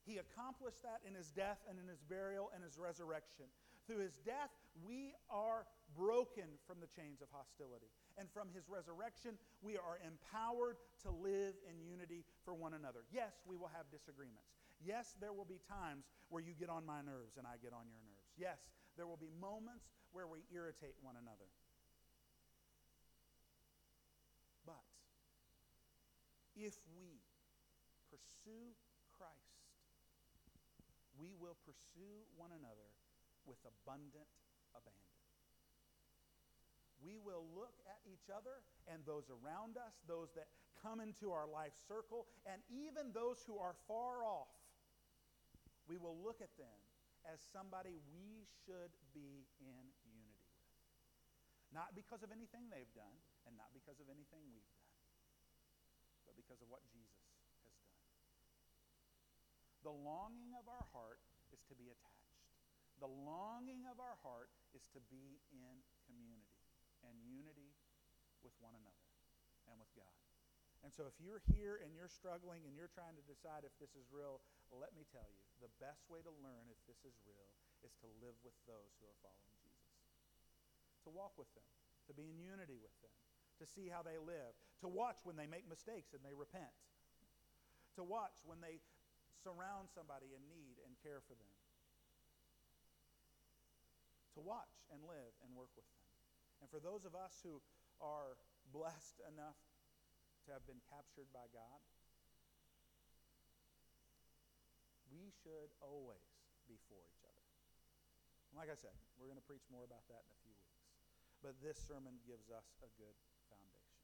he 0.09 0.16
accomplished 0.16 0.81
that 0.88 1.05
in 1.05 1.12
his 1.12 1.29
death 1.29 1.61
and 1.68 1.77
in 1.77 1.85
his 1.85 2.01
burial 2.01 2.49
and 2.57 2.64
his 2.64 2.81
resurrection. 2.81 3.44
Through 3.85 4.01
his 4.01 4.16
death, 4.25 4.49
we 4.81 5.12
are 5.29 5.68
broken 5.92 6.49
from 6.64 6.81
the 6.81 6.88
chains 6.88 7.21
of 7.21 7.29
hostility. 7.29 7.92
And 8.16 8.25
from 8.33 8.49
his 8.57 8.73
resurrection, 8.73 9.37
we 9.61 9.77
are 9.77 10.01
empowered 10.01 10.81
to 11.05 11.12
live 11.12 11.61
in 11.68 11.77
unity 11.85 12.25
for 12.44 12.57
one 12.57 12.73
another. 12.73 13.05
Yes, 13.12 13.37
we 13.44 13.61
will 13.61 13.71
have 13.77 13.85
disagreements. 13.92 14.57
Yes, 14.81 15.12
there 15.21 15.37
will 15.37 15.49
be 15.49 15.61
times 15.68 16.09
where 16.33 16.40
you 16.40 16.57
get 16.57 16.73
on 16.73 16.88
my 16.88 17.05
nerves 17.05 17.37
and 17.37 17.44
I 17.44 17.61
get 17.61 17.77
on 17.77 17.85
your 17.92 18.01
nerves. 18.09 18.33
Yes, 18.40 18.64
there 18.97 19.07
will 19.07 19.21
be 19.21 19.29
moments 19.37 19.92
where 20.12 20.27
we 20.27 20.40
irritate 20.49 20.97
one 21.05 21.21
another. 21.21 21.53
But 24.64 24.85
if 26.57 26.81
we 26.97 27.21
pursue 28.09 28.73
we 31.18 31.35
will 31.37 31.59
pursue 31.66 32.24
one 32.38 32.54
another 32.54 32.88
with 33.44 33.59
abundant 33.66 34.31
abandon. 34.72 35.18
We 36.98 37.18
will 37.18 37.46
look 37.54 37.78
at 37.87 38.02
each 38.07 38.26
other 38.31 38.62
and 38.90 39.02
those 39.07 39.31
around 39.31 39.78
us, 39.78 39.94
those 40.07 40.35
that 40.35 40.50
come 40.83 40.98
into 40.98 41.31
our 41.31 41.46
life 41.46 41.74
circle, 41.87 42.26
and 42.46 42.59
even 42.70 43.14
those 43.14 43.42
who 43.46 43.59
are 43.59 43.74
far 43.87 44.22
off 44.26 44.50
we 45.88 45.96
will 45.96 46.20
look 46.20 46.44
at 46.44 46.52
them 46.61 46.78
as 47.24 47.40
somebody 47.40 47.96
we 48.12 48.44
should 48.68 48.92
be 49.16 49.48
in 49.64 49.88
unity 50.04 50.37
with. 50.37 50.52
Not 51.72 51.96
because 51.96 52.20
of 52.20 52.28
anything 52.28 52.68
they've 52.68 52.92
done, 52.92 53.16
and 53.48 53.57
not 53.57 53.72
because 53.72 53.96
of 53.96 54.12
anything 54.12 54.44
we've 54.52 54.68
done, 54.68 54.92
but 56.28 56.37
because 56.37 56.61
of 56.61 56.68
what 56.68 56.85
Jesus. 56.92 57.38
The 59.87 59.95
longing 59.95 60.55
of 60.59 60.67
our 60.67 60.87
heart 60.91 61.23
is 61.55 61.62
to 61.71 61.75
be 61.79 61.88
attached. 61.88 62.38
The 62.99 63.11
longing 63.11 63.87
of 63.87 64.03
our 64.03 64.19
heart 64.27 64.51
is 64.75 64.91
to 64.91 65.01
be 65.07 65.38
in 65.55 65.75
community 66.11 66.51
and 67.07 67.14
unity 67.23 67.79
with 68.43 68.55
one 68.59 68.75
another 68.75 69.07
and 69.71 69.79
with 69.79 69.91
God. 69.95 70.19
And 70.83 70.95
so, 70.95 71.11
if 71.11 71.19
you're 71.19 71.43
here 71.51 71.83
and 71.83 71.91
you're 71.91 72.11
struggling 72.11 72.62
and 72.67 72.75
you're 72.75 72.91
trying 72.91 73.19
to 73.19 73.25
decide 73.27 73.67
if 73.67 73.75
this 73.83 73.99
is 73.99 74.07
real, 74.14 74.38
let 74.71 74.95
me 74.95 75.03
tell 75.11 75.27
you 75.27 75.43
the 75.59 75.71
best 75.83 76.07
way 76.07 76.23
to 76.23 76.31
learn 76.43 76.71
if 76.71 76.79
this 76.87 77.03
is 77.03 77.19
real 77.27 77.51
is 77.83 77.95
to 78.03 78.09
live 78.23 78.38
with 78.47 78.55
those 78.67 78.95
who 78.99 79.07
are 79.07 79.19
following 79.23 79.55
Jesus, 79.59 79.91
to 81.07 81.11
walk 81.11 81.35
with 81.35 81.51
them, 81.59 81.67
to 82.07 82.14
be 82.14 82.31
in 82.31 82.38
unity 82.38 82.79
with 82.79 82.95
them, 83.03 83.14
to 83.59 83.67
see 83.67 83.91
how 83.91 84.07
they 84.07 84.19
live, 84.23 84.55
to 84.83 84.88
watch 84.91 85.19
when 85.27 85.35
they 85.35 85.51
make 85.51 85.67
mistakes 85.67 86.14
and 86.14 86.23
they 86.23 86.35
repent, 86.35 86.71
to 87.99 88.07
watch 88.07 88.38
when 88.47 88.62
they 88.62 88.79
surround 89.42 89.88
somebody 89.92 90.35
in 90.35 90.42
need 90.51 90.79
and 90.85 90.94
care 91.03 91.22
for 91.24 91.35
them, 91.38 91.55
to 94.35 94.40
watch 94.42 94.87
and 94.94 95.03
live 95.03 95.35
and 95.42 95.51
work 95.55 95.70
with 95.74 95.87
them. 95.90 96.05
And 96.62 96.66
for 96.70 96.79
those 96.79 97.03
of 97.03 97.14
us 97.18 97.42
who 97.42 97.59
are 97.98 98.38
blessed 98.77 99.18
enough 99.35 99.59
to 100.46 100.55
have 100.55 100.64
been 100.66 100.83
captured 100.87 101.27
by 101.35 101.46
God, 101.51 101.81
we 105.11 105.33
should 105.42 105.72
always 105.83 106.29
be 106.68 106.77
for 106.87 107.01
each 107.01 107.22
other. 107.24 107.44
And 108.53 108.57
like 108.57 108.70
I 108.72 108.79
said, 108.79 108.94
we're 109.16 109.29
going 109.29 109.40
to 109.40 109.48
preach 109.48 109.64
more 109.68 109.85
about 109.85 110.07
that 110.12 110.24
in 110.24 110.31
a 110.31 110.40
few 110.44 110.55
weeks. 110.55 110.81
But 111.42 111.59
this 111.62 111.79
sermon 111.79 112.18
gives 112.27 112.51
us 112.51 112.66
a 112.83 112.90
good 112.98 113.14
foundation. 113.48 113.98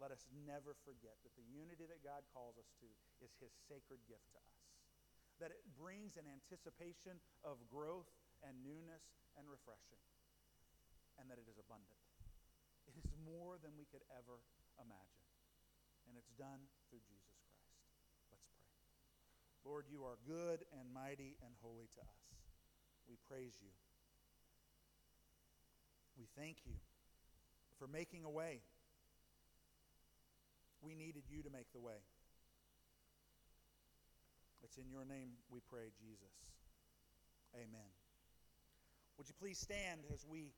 Let 0.00 0.14
us 0.14 0.24
never 0.32 0.76
forget 0.86 1.20
that 1.26 1.36
the 1.36 1.44
unity 1.44 1.84
that 1.88 2.00
God 2.00 2.24
calls 2.32 2.56
us 2.56 2.72
to 2.80 2.88
is 3.20 3.32
his 3.36 3.52
sacred 3.68 4.00
gift 4.08 4.24
to 4.32 4.40
us. 4.40 4.59
That 5.40 5.50
it 5.50 5.64
brings 5.74 6.20
an 6.20 6.28
anticipation 6.28 7.16
of 7.42 7.56
growth 7.72 8.12
and 8.44 8.52
newness 8.60 9.02
and 9.40 9.48
refreshing. 9.48 10.00
And 11.16 11.28
that 11.32 11.40
it 11.40 11.48
is 11.48 11.56
abundant. 11.56 12.00
It 12.84 12.96
is 12.96 13.08
more 13.24 13.56
than 13.60 13.72
we 13.76 13.88
could 13.88 14.04
ever 14.12 14.40
imagine 14.76 15.20
and 16.10 16.18
it's 16.18 16.34
done 16.34 16.58
through 16.90 16.98
Jesus 17.06 17.38
Christ. 17.46 17.70
Let's 18.34 18.42
pray. 18.50 18.66
Lord, 19.62 19.86
you 19.86 20.02
are 20.02 20.18
good 20.26 20.66
and 20.74 20.90
mighty 20.90 21.38
and 21.46 21.54
holy 21.62 21.86
to 21.94 22.02
us. 22.02 22.22
We 23.06 23.14
praise 23.30 23.54
you. 23.62 23.70
We 26.18 26.26
thank 26.34 26.66
you 26.66 26.74
for 27.78 27.86
making 27.86 28.26
a 28.26 28.30
way. 28.30 28.66
We 30.82 30.98
needed 30.98 31.30
you 31.30 31.42
to 31.46 31.50
make 31.50 31.70
the 31.72 31.80
way. 31.80 32.02
It's 34.70 34.78
in 34.78 34.86
your 34.86 35.02
name 35.04 35.34
we 35.50 35.58
pray, 35.66 35.90
Jesus. 35.98 36.30
Amen. 37.58 37.90
Would 39.18 39.26
you 39.26 39.34
please 39.34 39.58
stand 39.58 40.06
as 40.14 40.22
we 40.22 40.54